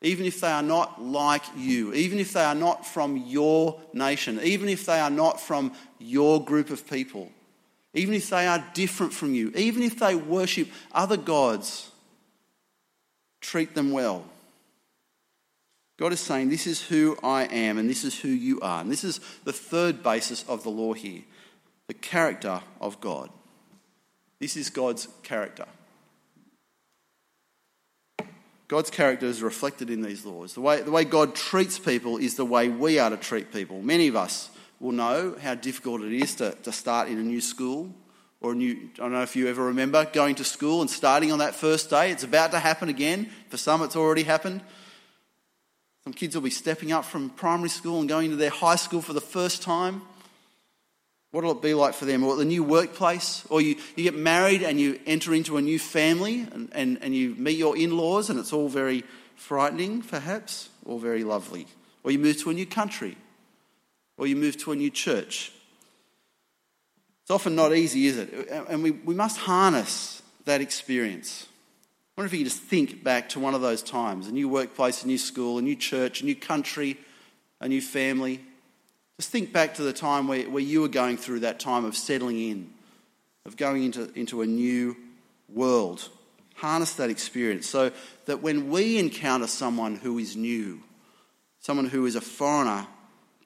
Even 0.00 0.26
if 0.26 0.40
they 0.40 0.48
are 0.48 0.62
not 0.62 1.02
like 1.02 1.42
you, 1.56 1.92
even 1.92 2.20
if 2.20 2.32
they 2.32 2.44
are 2.44 2.54
not 2.54 2.86
from 2.86 3.16
your 3.16 3.80
nation, 3.92 4.38
even 4.44 4.68
if 4.68 4.86
they 4.86 5.00
are 5.00 5.10
not 5.10 5.40
from 5.40 5.72
your 5.98 6.42
group 6.42 6.70
of 6.70 6.88
people, 6.88 7.32
even 7.98 8.14
if 8.14 8.30
they 8.30 8.46
are 8.46 8.64
different 8.74 9.12
from 9.12 9.34
you, 9.34 9.52
even 9.56 9.82
if 9.82 9.98
they 9.98 10.14
worship 10.14 10.68
other 10.92 11.16
gods, 11.16 11.90
treat 13.40 13.74
them 13.74 13.90
well. 13.90 14.24
God 15.98 16.12
is 16.12 16.20
saying, 16.20 16.48
This 16.48 16.66
is 16.66 16.80
who 16.80 17.18
I 17.22 17.44
am 17.44 17.76
and 17.76 17.90
this 17.90 18.04
is 18.04 18.18
who 18.18 18.28
you 18.28 18.60
are. 18.60 18.80
And 18.80 18.90
this 18.90 19.02
is 19.02 19.20
the 19.44 19.52
third 19.52 20.02
basis 20.02 20.44
of 20.48 20.62
the 20.62 20.70
law 20.70 20.94
here 20.94 21.22
the 21.88 21.94
character 21.94 22.60
of 22.82 23.00
God. 23.00 23.30
This 24.38 24.56
is 24.56 24.68
God's 24.70 25.08
character. 25.22 25.64
God's 28.68 28.90
character 28.90 29.24
is 29.24 29.42
reflected 29.42 29.88
in 29.88 30.02
these 30.02 30.26
laws. 30.26 30.52
The 30.52 30.60
way, 30.60 30.82
the 30.82 30.90
way 30.90 31.04
God 31.04 31.34
treats 31.34 31.78
people 31.78 32.18
is 32.18 32.36
the 32.36 32.44
way 32.44 32.68
we 32.68 32.98
are 32.98 33.08
to 33.08 33.16
treat 33.16 33.50
people. 33.50 33.80
Many 33.80 34.08
of 34.08 34.16
us 34.16 34.50
will 34.80 34.92
know 34.92 35.36
how 35.40 35.54
difficult 35.54 36.02
it 36.02 36.12
is 36.12 36.36
to, 36.36 36.52
to 36.62 36.72
start 36.72 37.08
in 37.08 37.18
a 37.18 37.22
new 37.22 37.40
school 37.40 37.92
or 38.40 38.52
a 38.52 38.54
new, 38.54 38.90
I 38.94 38.98
don't 38.98 39.12
know 39.12 39.22
if 39.22 39.34
you 39.34 39.48
ever 39.48 39.64
remember 39.66 40.04
going 40.04 40.36
to 40.36 40.44
school 40.44 40.80
and 40.80 40.88
starting 40.88 41.32
on 41.32 41.40
that 41.40 41.54
first 41.54 41.90
day. 41.90 42.12
It's 42.12 42.22
about 42.22 42.52
to 42.52 42.58
happen 42.58 42.88
again. 42.88 43.30
For 43.48 43.56
some, 43.56 43.82
it's 43.82 43.96
already 43.96 44.22
happened. 44.22 44.60
Some 46.04 46.12
kids 46.12 46.34
will 46.34 46.42
be 46.42 46.50
stepping 46.50 46.92
up 46.92 47.04
from 47.04 47.30
primary 47.30 47.68
school 47.68 47.98
and 48.00 48.08
going 48.08 48.30
to 48.30 48.36
their 48.36 48.50
high 48.50 48.76
school 48.76 49.02
for 49.02 49.12
the 49.12 49.20
first 49.20 49.62
time. 49.62 50.02
What 51.32 51.44
will 51.44 51.52
it 51.52 51.60
be 51.60 51.74
like 51.74 51.94
for 51.94 52.06
them? 52.06 52.24
Or 52.24 52.36
the 52.36 52.44
new 52.44 52.62
workplace? 52.62 53.44
Or 53.50 53.60
you, 53.60 53.76
you 53.96 54.04
get 54.04 54.14
married 54.14 54.62
and 54.62 54.80
you 54.80 54.98
enter 55.04 55.34
into 55.34 55.56
a 55.56 55.62
new 55.62 55.78
family 55.78 56.46
and, 56.52 56.70
and, 56.72 56.98
and 57.02 57.14
you 57.14 57.34
meet 57.36 57.58
your 57.58 57.76
in 57.76 57.96
laws 57.96 58.30
and 58.30 58.38
it's 58.38 58.52
all 58.52 58.68
very 58.68 59.04
frightening, 59.34 60.00
perhaps, 60.00 60.70
or 60.84 60.98
very 60.98 61.24
lovely. 61.24 61.66
Or 62.04 62.12
you 62.12 62.18
move 62.18 62.40
to 62.42 62.50
a 62.50 62.54
new 62.54 62.66
country. 62.66 63.16
Or 64.18 64.26
you 64.26 64.36
move 64.36 64.58
to 64.58 64.72
a 64.72 64.76
new 64.76 64.90
church. 64.90 65.52
It's 67.22 67.30
often 67.30 67.54
not 67.54 67.74
easy, 67.74 68.06
is 68.06 68.18
it? 68.18 68.48
And 68.68 68.82
we, 68.82 68.90
we 68.90 69.14
must 69.14 69.38
harness 69.38 70.22
that 70.44 70.60
experience. 70.60 71.46
I 72.16 72.20
wonder 72.20 72.34
if 72.34 72.38
you 72.38 72.44
just 72.44 72.62
think 72.62 73.04
back 73.04 73.28
to 73.30 73.40
one 73.40 73.54
of 73.54 73.60
those 73.60 73.82
times 73.82 74.26
a 74.26 74.32
new 74.32 74.48
workplace, 74.48 75.04
a 75.04 75.06
new 75.06 75.18
school, 75.18 75.58
a 75.58 75.62
new 75.62 75.76
church, 75.76 76.20
a 76.20 76.24
new 76.24 76.34
country, 76.34 76.98
a 77.60 77.68
new 77.68 77.80
family. 77.80 78.40
Just 79.18 79.30
think 79.30 79.52
back 79.52 79.74
to 79.74 79.82
the 79.82 79.92
time 79.92 80.26
where, 80.26 80.48
where 80.50 80.62
you 80.62 80.80
were 80.80 80.88
going 80.88 81.16
through 81.16 81.40
that 81.40 81.60
time 81.60 81.84
of 81.84 81.96
settling 81.96 82.40
in, 82.40 82.70
of 83.44 83.56
going 83.56 83.84
into, 83.84 84.12
into 84.18 84.42
a 84.42 84.46
new 84.46 84.96
world. 85.48 86.08
Harness 86.54 86.94
that 86.94 87.10
experience 87.10 87.68
so 87.68 87.92
that 88.26 88.42
when 88.42 88.70
we 88.70 88.98
encounter 88.98 89.46
someone 89.46 89.96
who 89.96 90.18
is 90.18 90.34
new, 90.34 90.80
someone 91.60 91.86
who 91.86 92.06
is 92.06 92.16
a 92.16 92.20
foreigner 92.20 92.86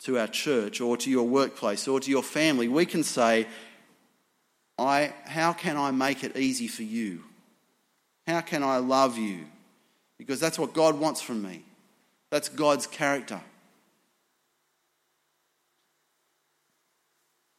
to 0.05 0.19
our 0.19 0.27
church 0.27 0.81
or 0.81 0.97
to 0.97 1.11
your 1.11 1.27
workplace 1.27 1.87
or 1.87 2.01
to 2.01 2.11
your 2.11 2.23
family, 2.23 2.69
we 2.69 2.87
can 2.87 3.05
say, 3.05 3.47
I, 4.79 5.13
How 5.25 5.53
can 5.53 5.77
I 5.77 5.91
make 5.91 6.25
it 6.25 6.37
easy 6.37 6.69
for 6.69 6.83
you? 6.83 7.23
How 8.27 8.41
can 8.41 8.63
I 8.63 8.79
love 8.79 9.19
you? 9.19 9.47
Because 10.19 10.41
that's 10.41 10.59
what 10.59 10.73
God 10.73 10.99
wants 10.99 11.21
from 11.21 11.43
me. 11.43 11.65
That's 12.31 12.49
God's 12.49 12.87
character. 12.87 13.41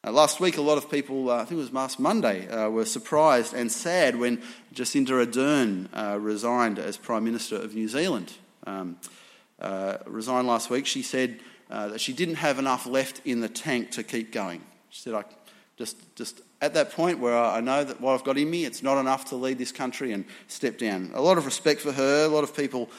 Uh, 0.06 0.12
last 0.12 0.40
week, 0.40 0.58
a 0.58 0.62
lot 0.62 0.78
of 0.78 0.92
people, 0.92 1.30
uh, 1.30 1.36
I 1.36 1.40
think 1.40 1.52
it 1.52 1.56
was 1.56 1.72
last 1.72 1.98
Monday, 1.98 2.48
uh, 2.50 2.70
were 2.70 2.86
surprised 2.86 3.54
and 3.54 3.72
sad 3.72 4.18
when 4.18 4.42
Jacinda 4.74 5.26
Ardern 5.26 5.88
uh, 5.94 6.20
resigned 6.20 6.78
as 6.78 6.98
Prime 6.98 7.24
Minister 7.24 7.56
of 7.56 7.74
New 7.74 7.88
Zealand. 7.88 8.34
Um, 8.68 8.98
uh, 9.60 9.98
resigned 10.06 10.48
last 10.48 10.70
week. 10.70 10.86
She 10.86 11.04
said 11.04 11.40
uh, 11.70 11.90
that 11.90 12.02
she 12.02 12.14
didn't 12.14 12.36
have 12.36 12.60
enough 12.60 12.86
left 12.86 13.22
in 13.26 13.42
the 13.42 13.50
tank 13.50 13.92
to 13.92 14.04
keep 14.04 14.32
going. 14.32 14.62
She 14.90 15.02
said, 15.02 15.14
I 15.14 15.24
just, 15.78 16.16
just 16.16 16.42
at 16.62 16.76
that 16.76 16.92
point 16.92 17.20
where 17.20 17.38
I 17.38 17.60
know 17.60 17.84
that 17.84 18.00
what 18.00 18.14
I've 18.14 18.24
got 18.24 18.38
in 18.38 18.50
me, 18.50 18.66
it's 18.66 18.84
not 18.84 19.00
enough 19.00 19.26
to 19.26 19.36
lead 19.36 19.58
this 19.58 19.72
country 19.72 20.12
and 20.12 20.26
step 20.48 20.78
down. 20.78 21.12
A 21.14 21.22
lot 21.22 21.38
of 21.38 21.46
respect 21.46 21.82
for 21.82 21.92
her, 21.92 22.26
a 22.26 22.28
lot 22.28 22.44
of 22.44 22.56
people, 22.56 22.90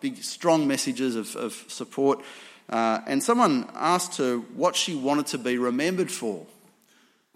big, 0.00 0.22
strong 0.22 0.66
messages 0.66 1.16
of, 1.16 1.34
of 1.36 1.64
support. 1.68 2.20
Uh, 2.68 3.00
and 3.06 3.22
someone 3.22 3.68
asked 3.74 4.16
her 4.16 4.36
what 4.36 4.76
she 4.76 4.94
wanted 4.94 5.26
to 5.26 5.38
be 5.38 5.58
remembered 5.58 6.10
for. 6.10 6.46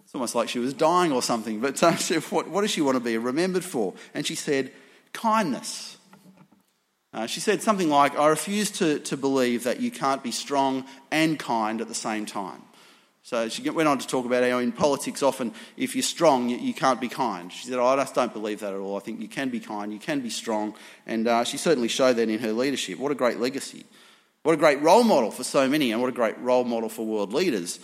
It's 0.03 0.15
almost 0.15 0.35
like 0.35 0.49
she 0.49 0.59
was 0.59 0.73
dying 0.73 1.11
or 1.11 1.21
something, 1.21 1.59
but 1.59 1.81
uh, 1.83 1.91
what, 2.29 2.47
what 2.47 2.61
does 2.61 2.71
she 2.71 2.81
want 2.81 2.95
to 2.95 3.03
be 3.03 3.17
remembered 3.17 3.63
for? 3.63 3.93
And 4.13 4.25
she 4.25 4.35
said, 4.35 4.71
kindness. 5.13 5.96
Uh, 7.17 7.25
she 7.25 7.39
said 7.39 7.63
something 7.63 7.89
like, 7.89 8.15
I 8.15 8.27
refuse 8.27 8.69
to, 8.77 8.99
to 8.99 9.17
believe 9.17 9.63
that 9.63 9.79
you 9.79 9.89
can't 9.89 10.21
be 10.21 10.29
strong 10.29 10.85
and 11.09 11.39
kind 11.39 11.81
at 11.81 11.87
the 11.87 11.95
same 11.95 12.27
time. 12.27 12.61
So 13.23 13.49
she 13.49 13.67
went 13.71 13.89
on 13.89 13.97
to 13.97 14.05
talk 14.05 14.27
about 14.27 14.47
how 14.47 14.59
in 14.59 14.71
politics, 14.71 15.23
often 15.23 15.51
if 15.77 15.95
you're 15.95 16.03
strong, 16.03 16.47
you, 16.47 16.57
you 16.57 16.75
can't 16.75 17.01
be 17.01 17.07
kind. 17.07 17.51
She 17.51 17.65
said, 17.65 17.79
oh, 17.79 17.87
I 17.87 17.95
just 17.95 18.13
don't 18.13 18.31
believe 18.31 18.59
that 18.59 18.71
at 18.71 18.79
all. 18.79 18.97
I 18.97 18.99
think 18.99 19.19
you 19.19 19.27
can 19.27 19.49
be 19.49 19.59
kind, 19.59 19.91
you 19.91 19.97
can 19.97 20.19
be 20.19 20.29
strong. 20.29 20.75
And 21.07 21.27
uh, 21.27 21.43
she 21.43 21.57
certainly 21.57 21.87
showed 21.87 22.17
that 22.17 22.29
in 22.29 22.37
her 22.37 22.53
leadership. 22.53 22.99
What 22.99 23.11
a 23.11 23.15
great 23.15 23.39
legacy. 23.39 23.85
What 24.43 24.53
a 24.53 24.57
great 24.57 24.79
role 24.83 25.03
model 25.03 25.31
for 25.31 25.43
so 25.43 25.67
many, 25.67 25.91
and 25.91 25.99
what 25.99 26.09
a 26.09 26.13
great 26.13 26.37
role 26.37 26.65
model 26.65 26.87
for 26.87 27.03
world 27.03 27.33
leaders. 27.33 27.79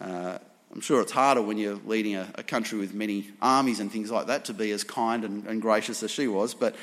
Uh, 0.00 0.38
I'm 0.72 0.80
sure 0.80 1.00
it's 1.00 1.12
harder 1.12 1.42
when 1.42 1.58
you're 1.58 1.78
leading 1.86 2.16
a, 2.16 2.28
a, 2.34 2.42
country 2.42 2.78
with 2.78 2.92
many 2.92 3.30
armies 3.40 3.80
and 3.80 3.90
things 3.90 4.10
like 4.10 4.26
that 4.26 4.44
to 4.46 4.54
be 4.54 4.70
as 4.72 4.84
kind 4.84 5.24
and, 5.24 5.46
and 5.46 5.62
gracious 5.62 6.02
as 6.02 6.10
she 6.10 6.28
was. 6.28 6.52
But 6.54 6.76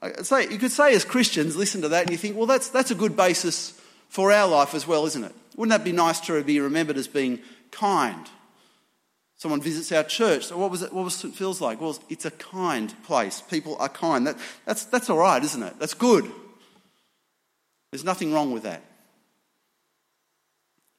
Uh, 0.00 0.22
say, 0.22 0.48
you 0.48 0.58
could 0.58 0.70
say, 0.70 0.94
as 0.94 1.04
Christians, 1.04 1.56
listen 1.56 1.82
to 1.82 1.88
that 1.88 2.02
and 2.02 2.10
you 2.10 2.16
think, 2.16 2.36
well, 2.36 2.46
that's, 2.46 2.68
that's 2.68 2.90
a 2.90 2.94
good 2.94 3.16
basis 3.16 3.80
for 4.08 4.32
our 4.32 4.48
life 4.48 4.74
as 4.74 4.86
well, 4.86 5.06
isn't 5.06 5.24
it? 5.24 5.34
Wouldn't 5.56 5.76
that 5.76 5.84
be 5.84 5.92
nice 5.92 6.20
to 6.20 6.42
be 6.44 6.60
remembered 6.60 6.96
as 6.96 7.08
being 7.08 7.40
kind? 7.70 8.28
Someone 9.36 9.60
visits 9.60 9.92
our 9.92 10.04
church. 10.04 10.46
So 10.46 10.58
what 10.58 10.70
was 10.70 10.82
it? 10.82 10.92
What 10.92 11.04
was 11.04 11.24
it 11.24 11.32
feels 11.32 11.60
like? 11.60 11.80
Well, 11.80 11.96
it's 12.08 12.24
a 12.24 12.30
kind 12.32 12.92
place. 13.04 13.40
People 13.40 13.76
are 13.78 13.88
kind. 13.88 14.26
That, 14.26 14.36
that's, 14.64 14.84
that's 14.86 15.08
all 15.08 15.18
right, 15.18 15.42
isn't 15.42 15.62
it? 15.62 15.78
That's 15.78 15.94
good. 15.94 16.30
There's 17.92 18.04
nothing 18.04 18.32
wrong 18.32 18.52
with 18.52 18.64
that. 18.64 18.82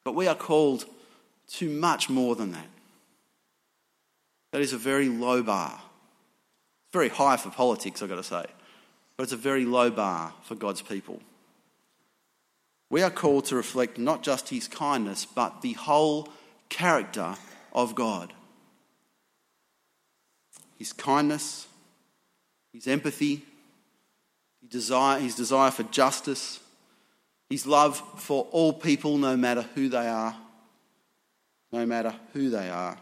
But 0.06 0.16
we 0.16 0.28
are 0.28 0.36
called 0.36 0.86
to 1.50 1.70
much 1.70 2.10
more 2.10 2.36
than 2.36 2.54
that. 2.54 2.68
That 4.52 4.62
is 4.62 4.74
a 4.74 4.78
very 4.78 5.10
low 5.10 5.44
bar. 5.44 5.74
It's 5.74 6.94
very 6.94 7.10
high 7.10 7.38
for 7.38 7.50
politics, 7.50 8.02
I've 8.02 8.10
got 8.10 8.16
to 8.16 8.24
say, 8.24 8.46
but 9.20 9.24
it's 9.24 9.34
a 9.34 9.36
very 9.36 9.66
low 9.66 9.92
bar 9.92 10.34
for 10.44 10.56
God's 10.56 10.82
people. 10.82 11.20
We 12.90 13.02
are 13.02 13.10
called 13.10 13.44
to 13.48 13.58
reflect 13.58 13.98
not 13.98 14.24
just 14.24 14.48
his 14.48 14.70
kindness, 14.70 15.26
but 15.26 15.62
the 15.62 15.74
whole 15.74 16.30
character 16.70 17.36
of 17.74 17.96
God. 17.96 18.32
His 20.78 20.94
kindness, 20.94 21.68
his 22.72 22.88
empathy, 22.88 23.44
his 24.62 24.70
desire, 24.70 25.20
his 25.20 25.36
desire 25.36 25.72
for 25.72 25.84
justice, 25.84 26.62
his 27.50 27.68
love 27.68 28.02
for 28.22 28.48
all 28.52 28.72
people, 28.72 29.18
no 29.18 29.36
matter 29.36 29.66
who 29.76 29.90
they 29.90 30.08
are, 30.08 30.34
no 31.74 31.86
matter 31.86 32.16
who 32.32 32.50
they 32.50 32.70
are, 32.70 32.98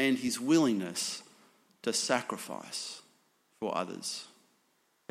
and 0.00 0.18
his 0.18 0.40
willingness 0.40 1.22
to 1.82 1.92
sacrifice 1.92 3.02
for 3.60 3.78
others, 3.78 4.26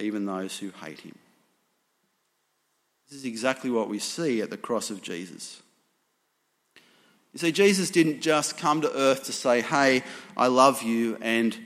even 0.01 0.25
those 0.25 0.57
who 0.57 0.71
hate 0.83 0.99
him. 0.99 1.15
This 3.09 3.19
is 3.19 3.25
exactly 3.25 3.69
what 3.69 3.89
we 3.89 3.99
see 3.99 4.41
at 4.41 4.49
the 4.49 4.57
cross 4.57 4.89
of 4.89 5.01
Jesus. 5.01 5.61
You 7.33 7.39
see, 7.39 7.51
Jesus 7.51 7.89
didn't 7.89 8.21
just 8.21 8.57
come 8.57 8.81
to 8.81 8.93
earth 8.93 9.25
to 9.25 9.33
say, 9.33 9.61
Hey, 9.61 10.03
I 10.35 10.47
love 10.47 10.81
you 10.81 11.17
and 11.21 11.57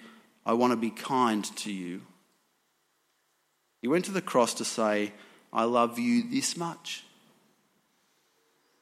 I 0.45 0.53
want 0.53 0.71
to 0.71 0.77
be 0.77 0.91
kind 0.91 1.43
to 1.57 1.71
you. 1.71 2.01
He 3.81 3.87
went 3.87 4.05
to 4.05 4.11
the 4.11 4.21
cross 4.21 4.53
to 4.55 4.65
say, 4.65 5.11
I 5.51 5.63
love 5.63 5.97
you 5.99 6.29
this 6.29 6.57
much. 6.57 7.03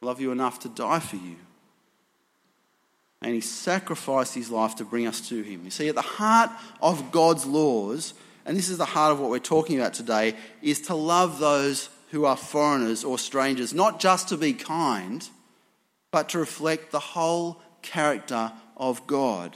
I 0.01 0.05
love 0.05 0.19
you 0.19 0.31
enough 0.31 0.59
to 0.61 0.69
die 0.69 0.99
for 0.99 1.17
you. 1.17 1.35
And 3.21 3.33
he 3.33 3.41
sacrificed 3.41 4.35
his 4.35 4.49
life 4.49 4.75
to 4.75 4.85
bring 4.85 5.07
us 5.07 5.27
to 5.29 5.41
him. 5.41 5.61
You 5.63 5.71
see, 5.71 5.87
at 5.87 5.95
the 5.95 6.01
heart 6.01 6.49
of 6.81 7.11
God's 7.11 7.45
laws, 7.45 8.13
and 8.45 8.57
this 8.57 8.69
is 8.69 8.77
the 8.77 8.85
heart 8.85 9.11
of 9.11 9.19
what 9.19 9.29
we're 9.29 9.39
talking 9.39 9.79
about 9.79 9.93
today, 9.93 10.35
is 10.61 10.81
to 10.81 10.95
love 10.95 11.39
those 11.39 11.89
who 12.11 12.25
are 12.25 12.37
foreigners 12.37 13.03
or 13.03 13.17
strangers, 13.17 13.73
not 13.73 13.99
just 13.99 14.29
to 14.29 14.37
be 14.37 14.53
kind, 14.53 15.27
but 16.11 16.29
to 16.29 16.39
reflect 16.39 16.91
the 16.91 16.99
whole 16.99 17.61
character 17.81 18.51
of 18.77 19.05
God. 19.07 19.55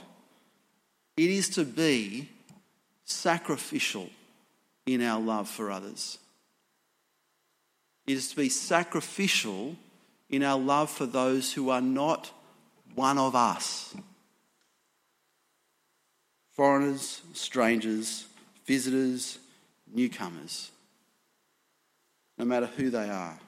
It 1.16 1.30
is 1.30 1.48
to 1.50 1.64
be 1.64 2.28
sacrificial 3.04 4.10
in 4.86 5.02
our 5.02 5.20
love 5.20 5.48
for 5.48 5.70
others 5.70 6.18
It 8.06 8.14
is 8.14 8.30
to 8.30 8.36
be 8.36 8.48
sacrificial 8.48 9.76
in 10.30 10.42
our 10.42 10.58
love 10.58 10.90
for 10.90 11.04
those 11.04 11.52
who 11.52 11.68
are 11.68 11.82
not 11.82 12.32
one 12.94 13.18
of 13.18 13.34
us. 13.34 13.94
Foreigners, 16.52 17.20
strangers, 17.34 18.27
visitors, 18.68 19.38
newcomers, 19.92 20.70
no 22.36 22.44
matter 22.44 22.66
who 22.66 22.90
they 22.90 23.08
are. 23.08 23.38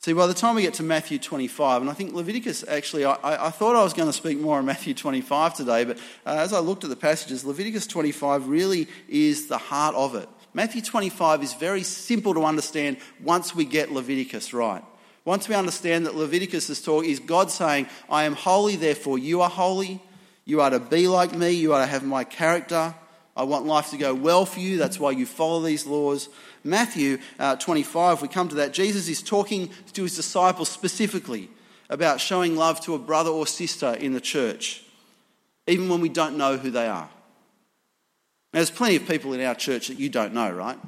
See, 0.00 0.12
by 0.12 0.26
the 0.26 0.34
time 0.34 0.56
we 0.56 0.62
get 0.62 0.74
to 0.74 0.82
Matthew 0.82 1.18
25, 1.18 1.80
and 1.80 1.90
I 1.90 1.94
think 1.94 2.12
Leviticus 2.12 2.64
actually, 2.68 3.04
I, 3.06 3.46
I 3.46 3.50
thought 3.50 3.76
I 3.76 3.84
was 3.84 3.94
going 3.94 4.08
to 4.08 4.12
speak 4.12 4.38
more 4.38 4.58
on 4.58 4.66
Matthew 4.66 4.94
25 4.94 5.54
today, 5.54 5.84
but 5.84 5.96
uh, 6.26 6.34
as 6.36 6.52
I 6.52 6.58
looked 6.58 6.82
at 6.82 6.90
the 6.90 6.96
passages, 6.96 7.44
Leviticus 7.44 7.86
25 7.86 8.48
really 8.48 8.88
is 9.08 9.46
the 9.46 9.58
heart 9.58 9.94
of 9.94 10.16
it. 10.16 10.28
Matthew 10.52 10.82
25 10.82 11.42
is 11.44 11.54
very 11.54 11.84
simple 11.84 12.34
to 12.34 12.44
understand 12.44 12.98
once 13.22 13.54
we 13.54 13.64
get 13.64 13.92
Leviticus 13.92 14.52
right. 14.52 14.84
Once 15.24 15.48
we 15.48 15.54
understand 15.54 16.04
that 16.04 16.16
Leviticus 16.16 16.68
is 16.68 16.82
talking, 16.82 17.10
is 17.10 17.20
God 17.20 17.50
saying, 17.50 17.86
I 18.10 18.24
am 18.24 18.34
holy, 18.34 18.76
therefore 18.76 19.18
you 19.18 19.40
are 19.40 19.48
holy. 19.48 20.02
You 20.44 20.60
are 20.60 20.68
to 20.68 20.80
be 20.80 21.08
like 21.08 21.34
me. 21.34 21.52
You 21.52 21.72
are 21.72 21.80
to 21.80 21.86
have 21.86 22.04
my 22.04 22.24
character. 22.24 22.94
I 23.36 23.42
want 23.42 23.66
life 23.66 23.90
to 23.90 23.96
go 23.96 24.14
well 24.14 24.46
for 24.46 24.60
you. 24.60 24.78
That's 24.78 25.00
why 25.00 25.10
you 25.10 25.26
follow 25.26 25.60
these 25.60 25.86
laws. 25.86 26.28
Matthew 26.62 27.18
uh, 27.38 27.56
25, 27.56 28.22
we 28.22 28.28
come 28.28 28.48
to 28.48 28.54
that. 28.56 28.72
Jesus 28.72 29.08
is 29.08 29.22
talking 29.22 29.70
to 29.92 30.02
his 30.02 30.14
disciples 30.14 30.68
specifically 30.68 31.50
about 31.90 32.20
showing 32.20 32.56
love 32.56 32.80
to 32.82 32.94
a 32.94 32.98
brother 32.98 33.30
or 33.30 33.46
sister 33.46 33.94
in 33.94 34.12
the 34.12 34.20
church, 34.20 34.84
even 35.66 35.88
when 35.88 36.00
we 36.00 36.08
don't 36.08 36.36
know 36.36 36.56
who 36.56 36.70
they 36.70 36.86
are. 36.86 37.08
Now, 38.52 38.60
there's 38.60 38.70
plenty 38.70 38.96
of 38.96 39.06
people 39.06 39.32
in 39.32 39.40
our 39.40 39.54
church 39.54 39.88
that 39.88 39.98
you 39.98 40.08
don't 40.08 40.32
know, 40.32 40.50
right? 40.50 40.78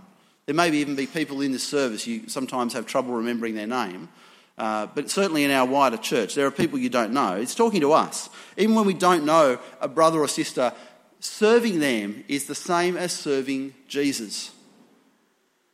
There 0.47 0.55
may 0.55 0.71
even 0.71 0.95
be 0.95 1.07
people 1.07 1.41
in 1.41 1.51
this 1.51 1.65
service 1.65 2.07
you 2.07 2.29
sometimes 2.29 2.73
have 2.75 2.87
trouble 2.87 3.15
remembering 3.15 3.57
their 3.57 3.67
name. 3.67 4.09
Uh, 4.57 4.87
but 4.87 5.11
certainly 5.11 5.45
in 5.45 5.51
our 5.51 5.67
wider 5.67 5.99
church, 5.99 6.35
there 6.35 6.47
are 6.47 6.51
people 6.51 6.79
you 6.79 6.89
don't 6.89 7.13
know. 7.13 7.35
It's 7.35 7.55
talking 7.55 7.81
to 7.83 7.93
us. 7.93 8.31
Even 8.57 8.75
when 8.75 8.87
we 8.87 8.95
don't 8.95 9.25
know 9.25 9.59
a 9.81 9.89
brother 9.89 10.21
or 10.21 10.29
sister, 10.29 10.73
serving 11.21 11.81
them 11.81 12.25
is 12.29 12.47
the 12.47 12.55
same 12.55 12.97
as 12.97 13.13
serving 13.13 13.75
Jesus. 13.89 14.53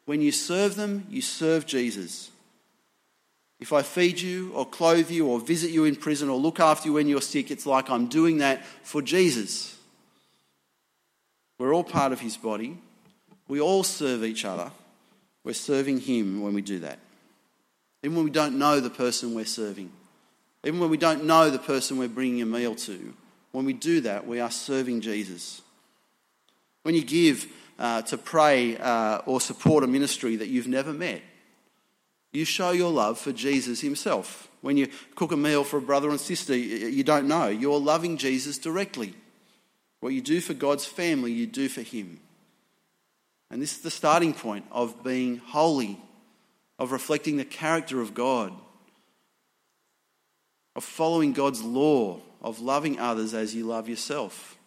When 0.04 0.20
you 0.20 0.32
serve 0.32 0.76
them, 0.76 1.06
you 1.08 1.22
serve 1.22 1.66
Jesus. 1.66 2.30
If 3.60 3.72
I 3.72 3.82
feed 3.82 4.20
you 4.20 4.52
or 4.54 4.66
clothe 4.66 5.10
you 5.10 5.28
or 5.28 5.38
visit 5.38 5.70
you 5.70 5.84
in 5.84 5.94
prison 5.94 6.28
or 6.28 6.36
look 6.36 6.58
after 6.58 6.88
you 6.88 6.94
when 6.94 7.06
you're 7.06 7.20
sick, 7.20 7.50
it's 7.50 7.66
like 7.66 7.90
I'm 7.90 8.08
doing 8.08 8.38
that 8.38 8.64
for 8.82 9.00
Jesus. 9.00 9.78
We're 11.58 11.72
all 11.72 11.84
part 11.84 12.10
of 12.12 12.18
his 12.18 12.36
body. 12.36 12.76
We 13.46 13.60
all 13.60 13.84
serve 13.84 14.24
each 14.24 14.44
other. 14.44 14.72
We're 15.44 15.52
serving 15.52 16.00
him 16.00 16.42
when 16.42 16.54
we 16.54 16.62
do 16.62 16.80
that. 16.80 16.98
Even 18.02 18.16
when 18.16 18.24
we 18.24 18.32
don't 18.32 18.58
know 18.58 18.80
the 18.80 18.90
person 18.90 19.34
we're 19.34 19.44
serving, 19.44 19.92
even 20.64 20.80
when 20.80 20.90
we 20.90 20.96
don't 20.96 21.24
know 21.24 21.50
the 21.50 21.58
person 21.60 21.98
we're 21.98 22.08
bringing 22.08 22.42
a 22.42 22.46
meal 22.46 22.74
to, 22.74 23.14
when 23.52 23.64
we 23.64 23.72
do 23.72 24.00
that, 24.02 24.26
we 24.26 24.40
are 24.40 24.50
serving 24.50 25.00
Jesus. 25.00 25.62
When 26.82 26.94
you 26.94 27.04
give 27.04 27.46
uh, 27.78 28.02
to 28.02 28.18
pray 28.18 28.76
uh, 28.76 29.18
or 29.26 29.40
support 29.40 29.84
a 29.84 29.86
ministry 29.86 30.36
that 30.36 30.48
you've 30.48 30.68
never 30.68 30.92
met, 30.92 31.22
you 32.32 32.44
show 32.44 32.70
your 32.70 32.90
love 32.90 33.18
for 33.18 33.32
Jesus 33.32 33.80
himself. 33.80 34.48
When 34.62 34.76
you 34.76 34.88
cook 35.14 35.32
a 35.32 35.36
meal 35.36 35.64
for 35.64 35.76
a 35.76 35.82
brother 35.82 36.10
and 36.10 36.20
sister 36.20 36.56
you 36.56 37.04
don't 37.04 37.28
know, 37.28 37.48
you're 37.48 37.80
loving 37.80 38.16
Jesus 38.16 38.58
directly. 38.58 39.14
What 40.00 40.14
you 40.14 40.20
do 40.20 40.40
for 40.40 40.54
God's 40.54 40.86
family, 40.86 41.32
you 41.32 41.46
do 41.46 41.68
for 41.68 41.82
Him. 41.82 42.20
And 43.50 43.60
this 43.60 43.76
is 43.76 43.82
the 43.82 43.90
starting 43.90 44.34
point 44.34 44.64
of 44.72 45.04
being 45.04 45.38
holy, 45.38 45.98
of 46.78 46.90
reflecting 46.90 47.36
the 47.36 47.44
character 47.44 48.00
of 48.00 48.14
God. 48.14 48.52
of 50.74 50.84
following 50.84 51.32
God's 51.32 51.62
law 51.62 52.20
of 52.42 52.60
loving 52.60 52.98
others 52.98 53.32
as 53.32 53.54
you 53.54 53.64
love 53.64 53.88
yourself. 53.88 54.58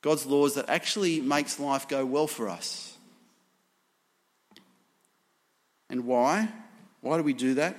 God's 0.00 0.26
laws 0.26 0.54
that 0.54 0.68
actually 0.68 1.20
makes 1.20 1.60
life 1.60 1.86
go 1.86 2.04
well 2.04 2.26
for 2.26 2.48
us. 2.48 2.96
And 5.88 6.06
why? 6.06 6.48
Why 7.02 7.18
do 7.18 7.22
we 7.22 7.34
do 7.34 7.54
that? 7.54 7.76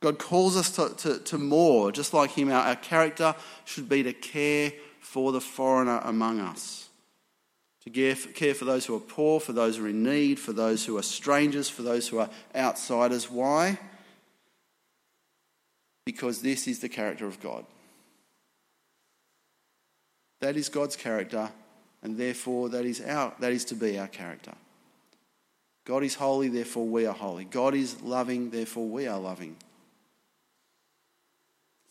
God 0.00 0.18
calls 0.18 0.56
us 0.56 0.70
to, 0.76 0.94
to, 0.96 1.18
to 1.18 1.38
more, 1.38 1.92
just 1.92 2.14
like 2.14 2.30
Him. 2.30 2.50
Our, 2.50 2.68
our 2.68 2.76
character 2.76 3.34
should 3.66 3.88
be 3.88 4.02
to 4.02 4.14
care 4.14 4.72
for 4.98 5.30
the 5.30 5.40
foreigner 5.40 6.00
among 6.04 6.40
us, 6.40 6.88
to 7.84 7.90
care 7.90 8.14
care 8.14 8.54
for 8.54 8.64
those 8.64 8.86
who 8.86 8.96
are 8.96 9.00
poor, 9.00 9.40
for 9.40 9.52
those 9.52 9.76
who 9.76 9.84
are 9.84 9.88
in 9.88 10.02
need, 10.02 10.38
for 10.38 10.52
those 10.52 10.86
who 10.86 10.96
are 10.96 11.02
strangers, 11.02 11.68
for 11.68 11.82
those 11.82 12.08
who 12.08 12.18
are 12.18 12.30
outsiders. 12.56 13.30
Why? 13.30 13.78
Because 16.10 16.42
this 16.42 16.66
is 16.66 16.80
the 16.80 16.88
character 16.88 17.24
of 17.24 17.40
God. 17.40 17.64
That 20.40 20.56
is 20.56 20.68
God's 20.68 20.96
character, 20.96 21.48
and 22.02 22.18
therefore 22.18 22.68
that 22.70 22.84
is, 22.84 23.00
our, 23.00 23.32
that 23.38 23.52
is 23.52 23.64
to 23.66 23.76
be 23.76 23.96
our 23.96 24.08
character. 24.08 24.54
God 25.84 26.02
is 26.02 26.16
holy, 26.16 26.48
therefore 26.48 26.88
we 26.88 27.06
are 27.06 27.14
holy. 27.14 27.44
God 27.44 27.74
is 27.74 28.02
loving, 28.02 28.50
therefore 28.50 28.88
we 28.88 29.06
are 29.06 29.20
loving. 29.20 29.54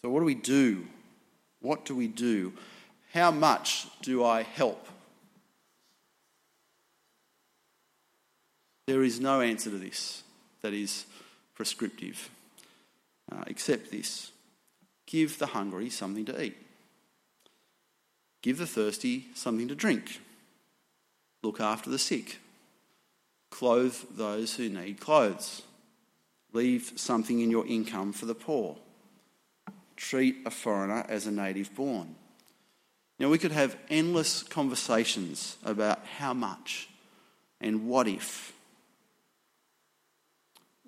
So, 0.01 0.09
what 0.09 0.19
do 0.19 0.25
we 0.25 0.35
do? 0.35 0.85
What 1.61 1.85
do 1.85 1.95
we 1.95 2.07
do? 2.07 2.51
How 3.13 3.31
much 3.31 3.87
do 4.01 4.25
I 4.25 4.43
help? 4.43 4.85
There 8.85 9.01
is 9.01 9.21
no 9.21 9.39
answer 9.39 9.69
to 9.69 9.77
this 9.77 10.23
that 10.61 10.73
is 10.73 11.05
prescriptive, 11.55 12.29
uh, 13.31 13.43
except 13.47 13.91
this. 13.91 14.31
Give 15.05 15.37
the 15.37 15.47
hungry 15.47 15.89
something 15.89 16.25
to 16.25 16.43
eat, 16.43 16.57
give 18.41 18.57
the 18.57 18.67
thirsty 18.67 19.27
something 19.33 19.67
to 19.67 19.75
drink, 19.75 20.21
look 21.41 21.59
after 21.59 21.89
the 21.89 21.97
sick, 21.97 22.37
clothe 23.49 23.95
those 24.11 24.55
who 24.55 24.69
need 24.69 24.99
clothes, 24.99 25.63
leave 26.53 26.93
something 26.95 27.39
in 27.39 27.49
your 27.49 27.65
income 27.65 28.13
for 28.13 28.25
the 28.25 28.35
poor. 28.35 28.77
Treat 29.95 30.37
a 30.45 30.51
foreigner 30.51 31.05
as 31.09 31.27
a 31.27 31.31
native 31.31 31.75
born. 31.75 32.15
Now, 33.19 33.27
we 33.27 33.37
could 33.37 33.51
have 33.51 33.75
endless 33.89 34.43
conversations 34.43 35.57
about 35.65 36.05
how 36.05 36.33
much 36.33 36.87
and 37.59 37.87
what 37.87 38.07
if. 38.07 38.53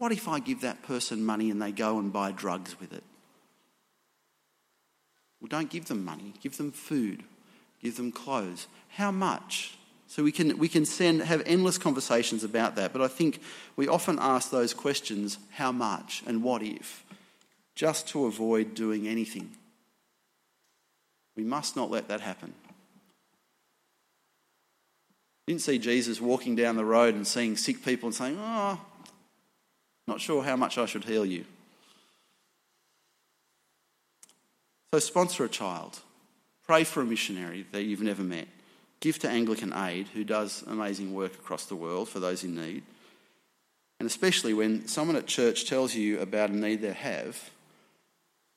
What 0.01 0.11
if 0.11 0.27
I 0.27 0.39
give 0.39 0.61
that 0.61 0.81
person 0.81 1.23
money 1.23 1.51
and 1.51 1.61
they 1.61 1.71
go 1.71 1.99
and 1.99 2.11
buy 2.11 2.31
drugs 2.31 2.79
with 2.79 2.91
it? 2.91 3.03
Well, 5.39 5.47
don't 5.47 5.69
give 5.69 5.85
them 5.85 6.03
money, 6.03 6.33
give 6.41 6.57
them 6.57 6.71
food, 6.71 7.21
give 7.83 7.97
them 7.97 8.11
clothes. 8.11 8.65
How 8.89 9.11
much? 9.11 9.77
So 10.07 10.23
we 10.23 10.31
can, 10.31 10.57
we 10.57 10.67
can 10.67 10.85
send, 10.85 11.21
have 11.21 11.43
endless 11.45 11.77
conversations 11.77 12.43
about 12.43 12.75
that, 12.77 12.93
but 12.93 13.03
I 13.03 13.07
think 13.07 13.41
we 13.75 13.87
often 13.87 14.17
ask 14.19 14.49
those 14.49 14.73
questions 14.73 15.37
how 15.51 15.71
much 15.71 16.23
and 16.25 16.41
what 16.41 16.63
if? 16.63 17.03
just 17.75 18.07
to 18.09 18.25
avoid 18.25 18.75
doing 18.75 19.07
anything. 19.07 19.51
We 21.35 21.43
must 21.43 21.75
not 21.75 21.89
let 21.89 22.07
that 22.09 22.21
happen. 22.21 22.53
Didn't 25.47 25.61
see 25.61 25.79
Jesus 25.79 26.21
walking 26.21 26.55
down 26.55 26.75
the 26.75 26.85
road 26.85 27.15
and 27.15 27.25
seeing 27.25 27.57
sick 27.57 27.83
people 27.83 28.07
and 28.07 28.15
saying, 28.15 28.37
Oh, 28.39 28.79
not 30.07 30.21
sure 30.21 30.43
how 30.43 30.55
much 30.55 30.77
I 30.77 30.85
should 30.85 31.05
heal 31.05 31.25
you. 31.25 31.45
So, 34.93 34.99
sponsor 34.99 35.45
a 35.45 35.49
child, 35.49 35.99
pray 36.65 36.83
for 36.83 37.01
a 37.01 37.05
missionary 37.05 37.65
that 37.71 37.83
you've 37.83 38.01
never 38.01 38.23
met, 38.23 38.47
give 38.99 39.19
to 39.19 39.29
Anglican 39.29 39.73
Aid, 39.73 40.07
who 40.09 40.23
does 40.23 40.63
amazing 40.67 41.13
work 41.13 41.33
across 41.35 41.65
the 41.65 41.75
world 41.75 42.09
for 42.09 42.19
those 42.19 42.43
in 42.43 42.55
need. 42.55 42.83
And 43.99 44.07
especially 44.07 44.53
when 44.53 44.87
someone 44.87 45.15
at 45.15 45.27
church 45.27 45.69
tells 45.69 45.95
you 45.95 46.19
about 46.19 46.49
a 46.49 46.55
need 46.55 46.81
they 46.81 46.91
have, 46.91 47.51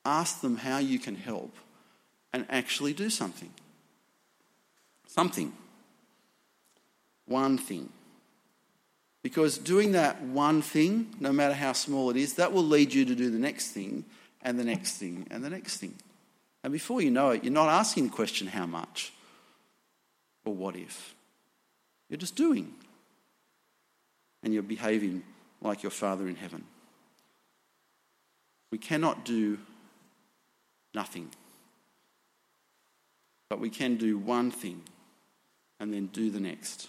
ask 0.05 0.41
them 0.41 0.57
how 0.57 0.79
you 0.79 0.99
can 0.99 1.15
help 1.15 1.55
and 2.33 2.47
actually 2.49 2.93
do 2.93 3.11
something. 3.11 3.51
Something. 5.07 5.53
One 7.27 7.59
thing. 7.59 7.91
Because 9.25 9.57
doing 9.57 9.93
that 9.93 10.21
one 10.21 10.61
thing, 10.61 11.09
no 11.19 11.33
matter 11.33 11.55
how 11.55 11.73
small 11.73 12.11
it 12.11 12.17
is, 12.19 12.35
that 12.35 12.53
will 12.53 12.63
lead 12.63 12.93
you 12.93 13.07
to 13.07 13.15
do 13.15 13.31
the 13.31 13.39
next 13.39 13.71
thing 13.71 14.05
and 14.43 14.61
the 14.61 14.65
next 14.65 14.99
thing 14.99 15.27
and 15.31 15.43
the 15.43 15.49
next 15.49 15.79
thing. 15.79 15.95
And 16.63 16.71
before 16.71 17.01
you 17.01 17.11
know 17.11 17.31
it, 17.31 17.43
you're 17.43 17.51
not 17.51 17.71
asking 17.71 18.09
the 18.09 18.13
question, 18.13 18.47
how 18.47 18.67
much 18.67 19.15
or 20.45 20.53
what 20.53 20.77
if. 20.77 21.15
You're 22.11 22.19
just 22.19 22.37
doing. 22.37 22.75
And 24.43 24.53
you're 24.53 24.63
behaving 24.63 25.23
like 25.63 25.83
your 25.83 25.91
Father 25.91 26.29
in 26.29 26.37
heaven. 26.37 26.63
We 28.71 28.77
cannot 28.77 29.25
do 29.25 29.59
nothing. 30.93 31.31
But 33.49 33.59
we 33.59 33.71
can 33.71 33.97
do 33.97 34.19
one 34.19 34.51
thing 34.51 34.83
and 35.81 35.95
then 35.95 36.09
do 36.09 36.31
the 36.31 36.41
next. 36.41 36.89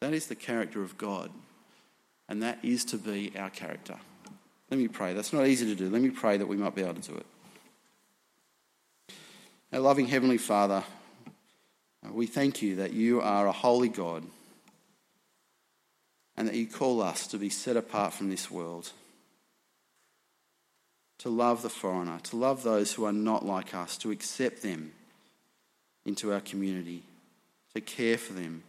That 0.00 0.14
is 0.14 0.28
the 0.28 0.36
character 0.36 0.84
of 0.84 0.96
God, 0.96 1.32
and 2.28 2.42
that 2.42 2.58
is 2.62 2.84
to 2.86 2.98
be 2.98 3.32
our 3.38 3.50
character. 3.50 3.96
Let 4.70 4.80
me 4.80 4.88
pray. 4.88 5.14
That's 5.14 5.32
not 5.32 5.46
easy 5.46 5.66
to 5.66 5.74
do. 5.74 5.88
Let 5.88 6.02
me 6.02 6.10
pray 6.10 6.36
that 6.36 6.48
we 6.48 6.56
might 6.56 6.74
be 6.74 6.82
able 6.82 6.94
to 6.94 7.12
do 7.12 7.16
it. 7.16 7.26
Our 9.72 9.80
loving 9.80 10.06
Heavenly 10.06 10.38
Father, 10.38 10.82
uh, 12.04 12.12
we 12.12 12.26
thank 12.26 12.62
you 12.62 12.76
that 12.76 12.92
you 12.92 13.20
are 13.20 13.46
a 13.46 13.52
holy 13.52 13.88
God 13.88 14.24
and 16.36 16.48
that 16.48 16.54
you 16.54 16.66
call 16.66 17.00
us 17.02 17.26
to 17.28 17.38
be 17.38 17.48
set 17.48 17.76
apart 17.76 18.12
from 18.12 18.30
this 18.30 18.50
world 18.50 18.90
to 21.18 21.28
love 21.30 21.62
the 21.62 21.70
foreigner, 21.70 22.18
to 22.24 22.36
love 22.36 22.62
those 22.62 22.92
who 22.92 23.04
are 23.04 23.12
not 23.12 23.44
like 23.44 23.74
us, 23.74 23.96
to 23.98 24.10
accept 24.10 24.62
them 24.62 24.92
into 26.04 26.32
our 26.32 26.40
community, 26.40 27.02
to 27.74 27.80
care 27.80 28.18
for 28.18 28.32
them, 28.32 28.62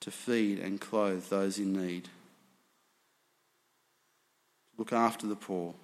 to 0.00 0.10
feed 0.10 0.58
and 0.58 0.80
clothe 0.80 1.24
those 1.28 1.58
in 1.58 1.72
need, 1.72 2.04
to 2.04 2.10
look 4.78 4.92
after 4.92 5.26
the 5.26 5.36
poor, 5.36 5.74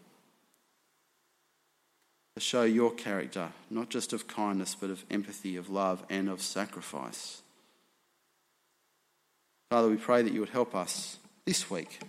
to 2.35 2.41
show 2.41 2.65
your 2.65 2.93
character, 2.93 3.49
not 3.71 3.91
just 3.91 4.13
of 4.13 4.27
kindness, 4.27 4.77
but 4.79 4.91
of 4.91 5.05
empathy, 5.11 5.57
of 5.57 5.71
love, 5.71 6.05
and 6.11 6.29
of 6.29 6.43
sacrifice. 6.43 7.43
Father, 9.71 9.89
we 9.89 9.97
pray 9.97 10.23
that 10.23 10.33
you 10.33 10.41
would 10.41 10.49
help 10.51 10.75
us 10.75 11.19
this 11.45 11.71
week 11.71 12.01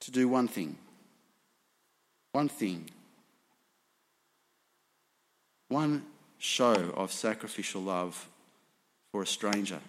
to 0.00 0.10
do 0.10 0.28
one 0.28 0.48
thing. 0.48 0.76
One 2.32 2.48
thing, 2.50 2.90
one 5.68 6.04
show 6.38 6.92
of 6.94 7.10
sacrificial 7.10 7.80
love 7.80 8.28
for 9.10 9.22
a 9.22 9.26
stranger, 9.26 9.80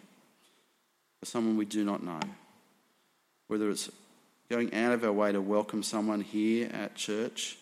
someone 1.24 1.58
we 1.58 1.66
do 1.66 1.84
not 1.84 2.04
know. 2.04 2.20
Whether 3.48 3.70
it's 3.70 3.90
going 4.50 4.74
out 4.74 4.94
of 4.94 5.04
our 5.04 5.12
way 5.12 5.32
to 5.32 5.42
welcome 5.42 5.84
someone 5.84 6.22
here 6.22 6.70
at 6.74 6.96
church 6.96 7.58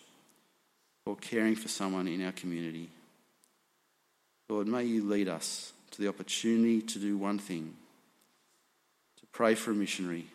or 1.06 1.16
caring 1.16 1.56
for 1.56 1.68
someone 1.68 2.08
in 2.08 2.24
our 2.26 2.32
community. 2.32 2.90
Lord, 4.50 4.68
may 4.68 4.84
you 4.84 5.04
lead 5.04 5.28
us 5.28 5.74
to 5.92 6.02
the 6.02 6.08
opportunity 6.08 6.82
to 6.82 7.00
do 7.00 7.18
one 7.18 7.40
thing 7.40 7.74
to 9.20 9.26
pray 9.32 9.56
for 9.56 9.72
a 9.72 9.76
missionary, 9.76 10.26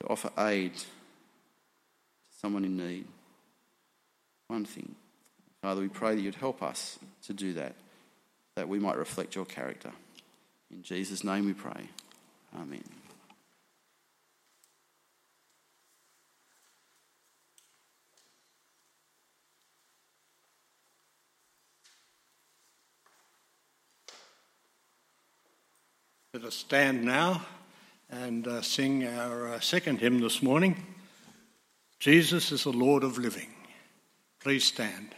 to 0.00 0.08
offer 0.08 0.30
aid 0.38 0.74
to 0.74 0.86
someone 2.40 2.64
in 2.64 2.76
need. 2.76 3.06
One 4.48 4.64
thing. 4.64 4.94
Father, 5.62 5.80
we 5.80 5.88
pray 5.88 6.14
that 6.14 6.20
you'd 6.20 6.34
help 6.34 6.62
us 6.62 6.98
to 7.26 7.32
do 7.32 7.54
that, 7.54 7.74
that 8.56 8.68
we 8.68 8.78
might 8.78 8.96
reflect 8.96 9.34
your 9.34 9.44
character. 9.44 9.92
In 10.72 10.82
Jesus' 10.82 11.22
name 11.22 11.44
we 11.44 11.52
pray. 11.52 11.88
Amen. 12.56 12.82
Let 26.34 26.44
us 26.44 26.54
stand 26.54 27.04
now 27.04 27.42
and 28.10 28.48
uh, 28.48 28.62
sing 28.62 29.06
our 29.06 29.52
uh, 29.54 29.60
second 29.60 30.00
hymn 30.00 30.20
this 30.20 30.42
morning. 30.42 30.82
Jesus 31.98 32.50
is 32.50 32.64
the 32.64 32.72
Lord 32.72 33.04
of 33.04 33.18
living. 33.18 33.50
Please 34.40 34.64
stand. 34.64 35.14